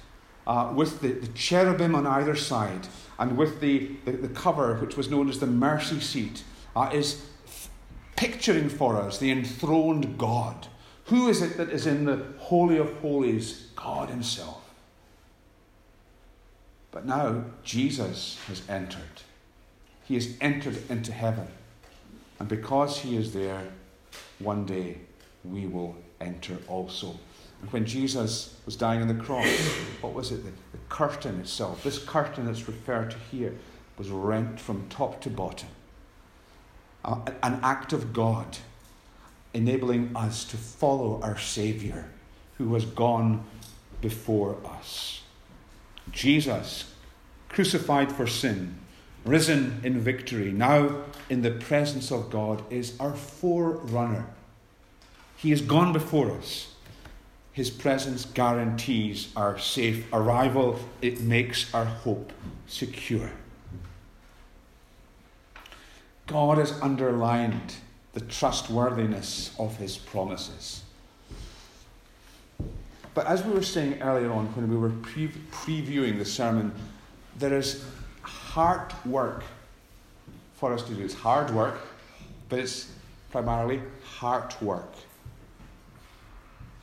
uh, 0.47 0.71
with 0.73 1.01
the, 1.01 1.09
the, 1.09 1.27
cherubim 1.33 1.93
on 1.93 2.07
either 2.07 2.35
side, 2.35 2.87
and 3.19 3.37
with 3.37 3.59
the, 3.59 3.91
the, 4.05 4.11
the, 4.11 4.27
cover, 4.29 4.75
which 4.75 4.95
was 4.95 5.09
known 5.09 5.29
as 5.29 5.39
the 5.39 5.47
mercy 5.47 5.99
seat, 5.99 6.43
uh, 6.75 6.89
is 6.93 7.25
f- 7.45 7.69
picturing 8.15 8.69
for 8.69 8.95
us 8.95 9.17
the 9.17 9.31
enthroned 9.31 10.17
God. 10.17 10.67
Who 11.05 11.27
is 11.27 11.41
it 11.41 11.57
that 11.57 11.69
is 11.69 11.85
in 11.85 12.05
the 12.05 12.25
Holy 12.37 12.77
of 12.77 12.93
Holies? 12.99 13.67
God 13.75 14.09
Himself. 14.09 14.61
But 16.91 17.05
now 17.05 17.43
Jesus 17.63 18.39
has 18.47 18.61
entered. 18.69 19.21
He 20.05 20.13
has 20.13 20.35
entered 20.39 20.77
into 20.89 21.11
heaven. 21.11 21.47
And 22.39 22.47
because 22.47 22.99
He 22.99 23.17
is 23.17 23.33
there, 23.33 23.67
one 24.39 24.65
day 24.65 24.99
we 25.43 25.67
will 25.67 25.97
enter 26.23 26.57
also. 26.67 27.19
And 27.61 27.71
when 27.71 27.85
Jesus 27.85 28.57
was 28.65 28.75
dying 28.75 29.01
on 29.01 29.07
the 29.07 29.23
cross, 29.23 29.47
what 30.01 30.13
was 30.13 30.31
it? 30.31 30.43
The, 30.43 30.51
the 30.71 30.83
curtain 30.89 31.39
itself, 31.39 31.83
this 31.83 31.99
curtain 31.99 32.45
that's 32.45 32.67
referred 32.67 33.11
to 33.11 33.17
here, 33.31 33.55
was 33.97 34.09
rent 34.09 34.59
from 34.59 34.87
top 34.89 35.21
to 35.21 35.29
bottom. 35.29 35.69
Uh, 37.05 37.19
an 37.41 37.59
act 37.61 37.93
of 37.93 38.13
God 38.13 38.57
enabling 39.53 40.15
us 40.15 40.45
to 40.45 40.57
follow 40.57 41.21
our 41.21 41.37
Saviour 41.37 42.05
who 42.57 42.73
has 42.73 42.85
gone 42.85 43.43
before 44.01 44.57
us. 44.65 45.21
Jesus, 46.11 46.93
crucified 47.49 48.11
for 48.11 48.27
sin, 48.27 48.77
risen 49.25 49.79
in 49.83 49.99
victory, 49.99 50.51
now 50.51 51.03
in 51.29 51.41
the 51.41 51.51
presence 51.51 52.11
of 52.11 52.29
God, 52.29 52.63
is 52.71 52.99
our 52.99 53.13
forerunner. 53.13 54.27
He 55.43 55.49
has 55.49 55.61
gone 55.61 55.91
before 55.91 56.31
us. 56.31 56.73
His 57.51 57.69
presence 57.69 58.23
guarantees 58.23 59.27
our 59.35 59.59
safe 59.59 60.07
arrival, 60.13 60.79
it 61.01 61.19
makes 61.19 61.71
our 61.73 61.83
hope 61.83 62.31
secure. 62.65 63.29
God 66.27 66.59
has 66.59 66.71
underlined 66.81 67.75
the 68.13 68.21
trustworthiness 68.21 69.53
of 69.59 69.75
his 69.75 69.97
promises. 69.97 70.81
But 73.13 73.27
as 73.27 73.43
we 73.43 73.53
were 73.53 73.63
saying 73.63 74.01
earlier 74.01 74.31
on 74.31 74.45
when 74.55 74.69
we 74.69 74.77
were 74.77 74.91
pre- 75.01 75.27
previewing 75.51 76.19
the 76.19 76.25
sermon, 76.25 76.73
there 77.37 77.53
is 77.53 77.83
hard 78.21 78.93
work 79.05 79.43
for 80.55 80.71
us 80.71 80.83
to 80.83 80.93
do. 80.93 81.03
It's 81.03 81.13
hard 81.13 81.51
work, 81.51 81.81
but 82.47 82.59
it's 82.59 82.89
primarily 83.29 83.81
heart 84.03 84.55
work. 84.61 84.93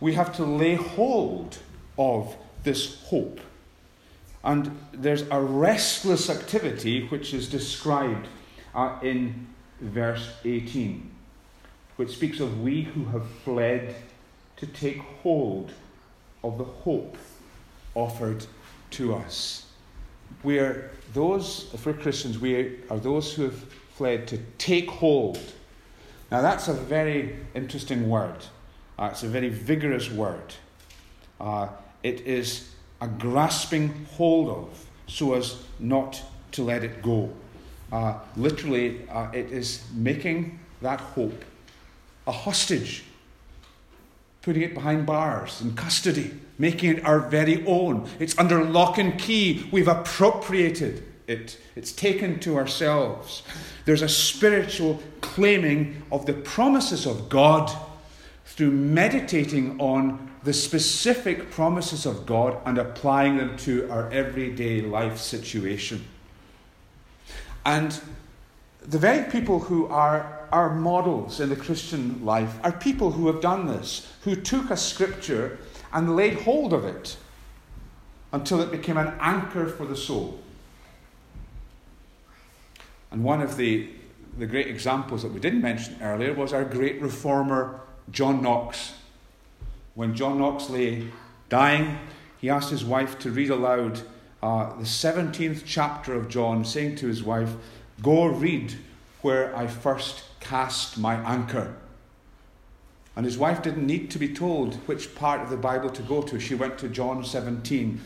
We 0.00 0.14
have 0.14 0.34
to 0.36 0.44
lay 0.44 0.74
hold 0.74 1.58
of 1.98 2.34
this 2.64 3.02
hope. 3.04 3.40
And 4.42 4.78
there's 4.92 5.22
a 5.30 5.40
restless 5.40 6.30
activity 6.30 7.06
which 7.08 7.34
is 7.34 7.48
described 7.48 8.26
uh, 8.74 8.98
in 9.02 9.46
verse 9.80 10.32
18 10.44 11.10
which 12.00 12.12
speaks 12.12 12.40
of 12.40 12.62
we 12.62 12.80
who 12.80 13.04
have 13.04 13.28
fled 13.44 13.94
to 14.56 14.66
take 14.66 14.96
hold 15.22 15.70
of 16.42 16.56
the 16.56 16.64
hope 16.64 17.18
offered 17.94 18.46
to 18.88 19.14
us. 19.14 19.66
We 20.42 20.60
are 20.60 20.90
those, 21.12 21.68
if 21.74 21.84
we're 21.84 21.92
Christians, 21.92 22.38
we 22.38 22.78
are 22.88 22.98
those 22.98 23.34
who 23.34 23.42
have 23.42 23.62
fled 23.98 24.26
to 24.28 24.38
take 24.56 24.88
hold. 24.88 25.38
Now, 26.30 26.40
that's 26.40 26.68
a 26.68 26.72
very 26.72 27.36
interesting 27.54 28.08
word. 28.08 28.46
Uh, 29.00 29.08
it's 29.10 29.22
a 29.22 29.28
very 29.28 29.48
vigorous 29.48 30.10
word. 30.10 30.54
Uh, 31.40 31.68
it 32.02 32.20
is 32.20 32.74
a 33.00 33.08
grasping 33.08 34.06
hold 34.12 34.48
of 34.50 34.86
so 35.06 35.32
as 35.32 35.62
not 35.78 36.22
to 36.52 36.62
let 36.62 36.84
it 36.84 37.00
go. 37.00 37.32
Uh, 37.90 38.14
literally, 38.36 39.08
uh, 39.08 39.30
it 39.32 39.50
is 39.50 39.84
making 39.94 40.60
that 40.82 41.00
hope 41.00 41.44
a 42.26 42.32
hostage, 42.32 43.04
putting 44.42 44.62
it 44.62 44.74
behind 44.74 45.06
bars 45.06 45.62
in 45.62 45.74
custody, 45.74 46.32
making 46.58 46.98
it 46.98 47.04
our 47.04 47.20
very 47.20 47.64
own. 47.66 48.06
It's 48.18 48.38
under 48.38 48.62
lock 48.62 48.98
and 48.98 49.18
key. 49.18 49.66
We've 49.72 49.88
appropriated 49.88 51.04
it, 51.26 51.58
it's 51.76 51.92
taken 51.92 52.40
to 52.40 52.56
ourselves. 52.56 53.44
There's 53.84 54.02
a 54.02 54.08
spiritual 54.08 55.00
claiming 55.20 56.02
of 56.10 56.26
the 56.26 56.32
promises 56.32 57.06
of 57.06 57.28
God 57.28 57.70
through 58.60 58.70
meditating 58.70 59.80
on 59.80 60.30
the 60.44 60.52
specific 60.52 61.50
promises 61.50 62.04
of 62.04 62.26
God 62.26 62.58
and 62.66 62.76
applying 62.76 63.38
them 63.38 63.56
to 63.56 63.90
our 63.90 64.10
everyday 64.10 64.82
life 64.82 65.16
situation. 65.16 66.04
And 67.64 67.98
the 68.82 68.98
very 68.98 69.30
people 69.30 69.60
who 69.60 69.86
are 69.86 70.46
our 70.52 70.74
models 70.74 71.40
in 71.40 71.48
the 71.48 71.56
Christian 71.56 72.22
life 72.22 72.58
are 72.62 72.70
people 72.70 73.12
who 73.12 73.28
have 73.28 73.40
done 73.40 73.66
this, 73.66 74.12
who 74.24 74.36
took 74.36 74.68
a 74.68 74.76
scripture 74.76 75.58
and 75.94 76.14
laid 76.14 76.34
hold 76.40 76.74
of 76.74 76.84
it 76.84 77.16
until 78.30 78.60
it 78.60 78.70
became 78.70 78.98
an 78.98 79.14
anchor 79.20 79.68
for 79.68 79.86
the 79.86 79.96
soul. 79.96 80.38
And 83.10 83.24
one 83.24 83.40
of 83.40 83.56
the, 83.56 83.88
the 84.36 84.46
great 84.46 84.66
examples 84.66 85.22
that 85.22 85.32
we 85.32 85.40
didn't 85.40 85.62
mention 85.62 85.96
earlier 86.02 86.34
was 86.34 86.52
our 86.52 86.62
great 86.62 87.00
reformer, 87.00 87.80
John 88.12 88.42
Knox. 88.42 88.94
When 89.94 90.14
John 90.14 90.38
Knox 90.38 90.70
lay 90.70 91.08
dying, 91.48 91.98
he 92.40 92.48
asked 92.48 92.70
his 92.70 92.84
wife 92.84 93.18
to 93.20 93.30
read 93.30 93.50
aloud 93.50 94.02
uh, 94.42 94.74
the 94.76 94.84
17th 94.84 95.62
chapter 95.66 96.14
of 96.14 96.28
John, 96.28 96.64
saying 96.64 96.96
to 96.96 97.06
his 97.06 97.22
wife, 97.22 97.54
Go 98.02 98.26
read 98.26 98.74
where 99.20 99.54
I 99.54 99.66
first 99.66 100.24
cast 100.40 100.96
my 100.96 101.16
anchor. 101.16 101.76
And 103.14 103.26
his 103.26 103.36
wife 103.36 103.62
didn't 103.62 103.86
need 103.86 104.10
to 104.12 104.18
be 104.18 104.32
told 104.32 104.76
which 104.86 105.14
part 105.14 105.42
of 105.42 105.50
the 105.50 105.56
Bible 105.56 105.90
to 105.90 106.02
go 106.02 106.22
to. 106.22 106.40
She 106.40 106.54
went 106.54 106.78
to 106.78 106.88
John 106.88 107.22
17. 107.24 108.00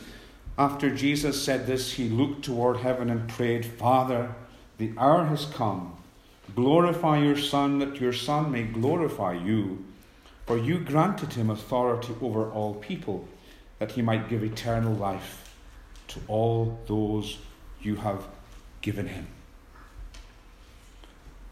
After 0.58 0.94
Jesus 0.94 1.40
said 1.40 1.66
this, 1.66 1.92
he 1.92 2.08
looked 2.08 2.44
toward 2.44 2.78
heaven 2.78 3.10
and 3.10 3.28
prayed, 3.28 3.64
Father, 3.64 4.34
the 4.78 4.92
hour 4.98 5.26
has 5.26 5.46
come. 5.46 5.96
Glorify 6.56 7.18
your 7.18 7.36
Son, 7.36 7.78
that 7.78 8.00
your 8.00 8.12
Son 8.12 8.50
may 8.50 8.64
glorify 8.64 9.34
you. 9.34 9.84
For 10.46 10.58
you 10.58 10.78
granted 10.78 11.32
him 11.32 11.50
authority 11.50 12.14
over 12.20 12.50
all 12.50 12.74
people, 12.74 13.26
that 13.78 13.92
he 13.92 14.02
might 14.02 14.28
give 14.28 14.44
eternal 14.44 14.92
life 14.92 15.56
to 16.08 16.20
all 16.28 16.78
those 16.86 17.38
you 17.80 17.96
have 17.96 18.26
given 18.82 19.06
him. 19.06 19.26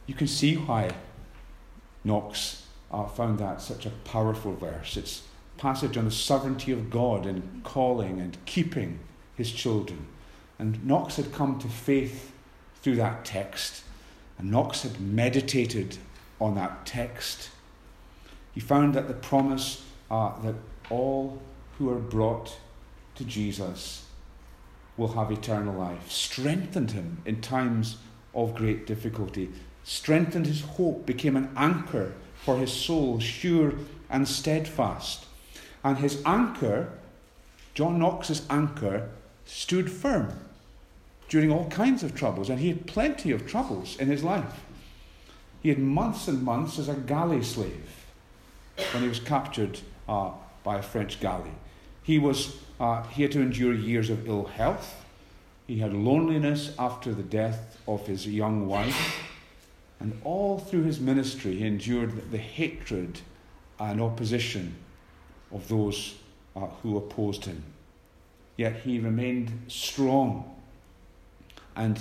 You 0.06 0.14
can 0.14 0.26
see 0.26 0.56
why 0.56 0.90
Knox 2.04 2.66
uh, 2.90 3.06
found 3.06 3.38
that 3.38 3.62
such 3.62 3.86
a 3.86 3.90
powerful 3.90 4.54
verse. 4.54 4.96
It's 4.96 5.22
passage 5.56 5.96
on 5.96 6.04
the 6.04 6.10
sovereignty 6.10 6.72
of 6.72 6.90
God 6.90 7.24
in 7.26 7.60
calling 7.64 8.20
and 8.20 8.36
keeping 8.44 8.98
his 9.36 9.52
children. 9.52 10.06
And 10.58 10.84
Knox 10.84 11.16
had 11.16 11.32
come 11.32 11.58
to 11.60 11.68
faith 11.68 12.32
through 12.82 12.96
that 12.96 13.24
text, 13.24 13.84
and 14.38 14.50
Knox 14.50 14.82
had 14.82 15.00
meditated 15.00 15.98
on 16.40 16.56
that 16.56 16.84
text. 16.84 17.50
He 18.52 18.60
found 18.60 18.94
that 18.94 19.08
the 19.08 19.14
promise 19.14 19.82
uh, 20.10 20.38
that 20.42 20.54
all 20.90 21.40
who 21.78 21.90
are 21.90 21.98
brought 21.98 22.58
to 23.14 23.24
Jesus 23.24 24.06
will 24.96 25.08
have 25.14 25.30
eternal 25.30 25.74
life 25.74 26.10
strengthened 26.10 26.90
him 26.90 27.22
in 27.24 27.40
times 27.40 27.96
of 28.34 28.54
great 28.54 28.86
difficulty 28.86 29.50
strengthened 29.84 30.46
his 30.46 30.62
hope, 30.62 31.06
became 31.06 31.36
an 31.36 31.50
anchor 31.56 32.12
for 32.36 32.56
his 32.56 32.72
soul, 32.72 33.18
sure 33.18 33.74
and 34.10 34.26
steadfast. 34.28 35.26
And 35.84 35.98
his 35.98 36.22
anchor, 36.24 36.92
John 37.74 37.98
Knox's 37.98 38.46
anchor, 38.48 39.10
stood 39.44 39.90
firm 39.90 40.32
during 41.28 41.50
all 41.50 41.68
kinds 41.70 42.02
of 42.02 42.14
troubles, 42.14 42.50
and 42.50 42.60
he 42.60 42.68
had 42.68 42.86
plenty 42.86 43.32
of 43.32 43.46
troubles 43.46 43.96
in 43.96 44.08
his 44.08 44.22
life. 44.22 44.64
He 45.62 45.68
had 45.68 45.78
months 45.78 46.28
and 46.28 46.42
months 46.42 46.78
as 46.78 46.88
a 46.88 46.94
galley 46.94 47.42
slave 47.42 48.01
when 48.92 49.02
he 49.02 49.08
was 49.08 49.20
captured 49.20 49.80
uh, 50.08 50.30
by 50.64 50.78
a 50.78 50.82
French 50.82 51.20
galley. 51.20 51.52
He, 52.02 52.18
was, 52.18 52.56
uh, 52.80 53.02
he 53.04 53.22
had 53.22 53.32
to 53.32 53.40
endure 53.40 53.74
years 53.74 54.10
of 54.10 54.26
ill 54.26 54.44
health. 54.44 55.04
He 55.66 55.78
had 55.78 55.92
loneliness 55.92 56.74
after 56.78 57.14
the 57.14 57.22
death 57.22 57.78
of 57.86 58.06
his 58.06 58.26
young 58.26 58.66
wife. 58.66 59.20
And 60.00 60.20
all 60.24 60.58
through 60.58 60.82
his 60.82 60.98
ministry, 60.98 61.56
he 61.56 61.66
endured 61.66 62.30
the 62.32 62.38
hatred 62.38 63.20
and 63.78 64.00
opposition 64.00 64.74
of 65.52 65.68
those 65.68 66.16
uh, 66.56 66.66
who 66.82 66.96
opposed 66.96 67.44
him. 67.44 67.62
Yet 68.56 68.76
he 68.80 68.98
remained 68.98 69.52
strong 69.68 70.56
and 71.74 72.00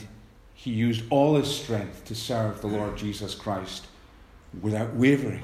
he 0.53 0.71
used 0.71 1.03
all 1.09 1.35
his 1.35 1.55
strength 1.55 2.05
to 2.05 2.15
serve 2.15 2.61
the 2.61 2.67
Lord 2.67 2.97
Jesus 2.97 3.35
Christ 3.35 3.85
without 4.61 4.93
wavering. 4.93 5.43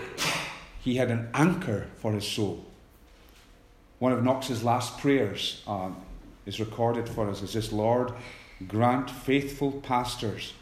He 0.80 0.96
had 0.96 1.12
an 1.12 1.30
anchor 1.34 1.88
for 1.98 2.13
his 2.13 2.28
soul. 2.28 2.66
One 4.00 4.12
of 4.12 4.24
Knox's 4.24 4.63
last 4.63 5.00
prayers 5.00 5.63
um, 5.68 5.98
is 6.46 6.60
recorded 6.60 7.10
for 7.10 7.30
us 7.30 7.42
as 7.42 7.54
this 7.54 7.72
Lord, 7.72 8.13
grant 8.68 9.10
faithful 9.10 9.72
pastors, 9.72 10.54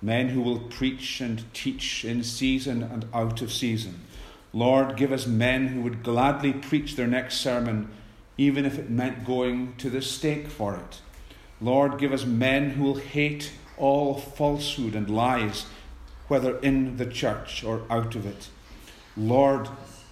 men 0.00 0.28
who 0.28 0.42
will 0.42 0.60
preach 0.60 1.20
and 1.20 1.42
teach 1.54 2.04
in 2.04 2.22
season 2.22 2.82
and 2.82 3.06
out 3.14 3.40
of 3.40 3.52
season. 3.52 4.00
Lord, 4.52 4.96
give 4.96 5.12
us 5.12 5.26
men 5.26 5.68
who 5.68 5.80
would 5.80 6.02
gladly 6.02 6.52
preach 6.52 6.96
their 6.96 7.06
next 7.06 7.36
sermon, 7.36 7.88
even 8.36 8.66
if 8.66 8.78
it 8.78 8.90
meant 8.90 9.24
going 9.24 9.74
to 9.78 9.88
the 9.88 10.02
stake 10.02 10.48
for 10.48 10.74
it. 10.74 11.00
Lord, 11.60 11.98
give 11.98 12.12
us 12.12 12.26
men 12.26 12.70
who 12.70 12.84
will 12.84 12.96
hate 12.96 13.52
all 13.78 14.14
falsehood 14.14 14.94
and 14.94 15.08
lies, 15.08 15.64
whether 16.28 16.58
in 16.58 16.98
the 16.98 17.06
church 17.06 17.64
or 17.64 17.82
out 17.88 18.14
of 18.14 18.26
it. 18.26 18.48
Lord, 19.16 19.68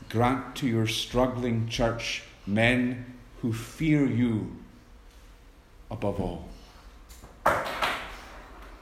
grant 0.09 0.57
to 0.57 0.67
your 0.67 0.87
struggling 0.87 1.69
church 1.69 2.23
men 2.47 3.15
who 3.41 3.53
fear 3.53 4.05
you 4.05 4.57
above 5.91 6.21
all. 6.21 6.49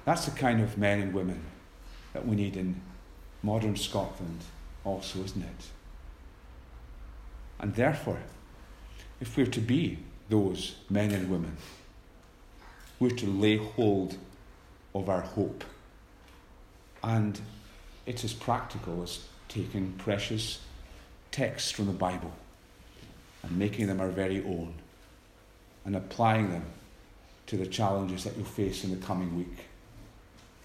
That's 0.05 0.25
the 0.25 0.33
kind 0.33 0.61
of 0.61 0.79
men 0.79 1.01
and 1.01 1.15
women 1.15 1.43
that 2.13 2.27
we 2.27 2.35
need 2.35 2.57
in 2.57 2.81
modern 3.43 3.77
Scotland, 3.77 4.41
also, 4.85 5.23
isn't 5.23 5.43
it? 5.43 5.67
And 7.61 7.75
therefore, 7.75 8.19
if 9.21 9.37
we're 9.37 9.47
to 9.47 9.61
be 9.61 9.99
those 10.29 10.77
men 10.89 11.13
and 11.13 11.31
women, 11.31 11.57
we're 12.99 13.11
to 13.11 13.27
lay 13.27 13.57
hold 13.57 14.17
of 14.95 15.09
our 15.09 15.21
hope. 15.21 15.65
And 17.05 17.41
it's 18.07 18.25
as 18.25 18.33
practical 18.33 19.03
as 19.03 19.21
taking 19.49 19.93
precious 19.99 20.61
texts 21.31 21.71
from 21.71 21.87
the 21.87 21.93
Bible 21.93 22.33
and 23.43 23.59
making 23.59 23.87
them 23.87 24.01
our 24.01 24.09
very 24.09 24.43
own 24.45 24.75
and 25.85 25.97
applying 25.97 26.51
them 26.51 26.65
to 27.47 27.57
the 27.57 27.67
challenges 27.67 28.25
that 28.25 28.37
you'll 28.37 28.45
face 28.45 28.85
in 28.85 28.91
the 28.91 29.07
coming 29.07 29.37
week 29.37 29.67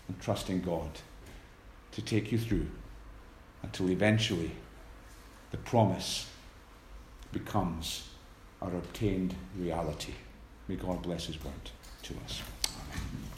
and 0.08 0.20
trusting 0.20 0.62
God 0.62 0.90
to 1.92 2.02
take 2.02 2.32
you 2.32 2.38
through 2.38 2.68
until 3.62 3.90
eventually 3.90 4.52
the 5.52 5.58
promise 5.58 6.30
becomes 7.32 8.10
our 8.62 8.76
obtained 8.76 9.36
reality. 9.58 10.14
May 10.68 10.76
God 10.76 11.02
bless 11.02 11.26
His 11.28 11.42
word 11.44 11.54
to 12.04 12.14
us. 12.26 12.42
Amen. 12.92 13.33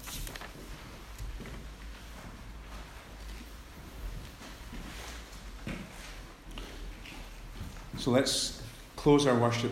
So 8.05 8.11
let's 8.11 8.61
close 8.97 9.25
our 9.25 9.33
worship 9.33 9.71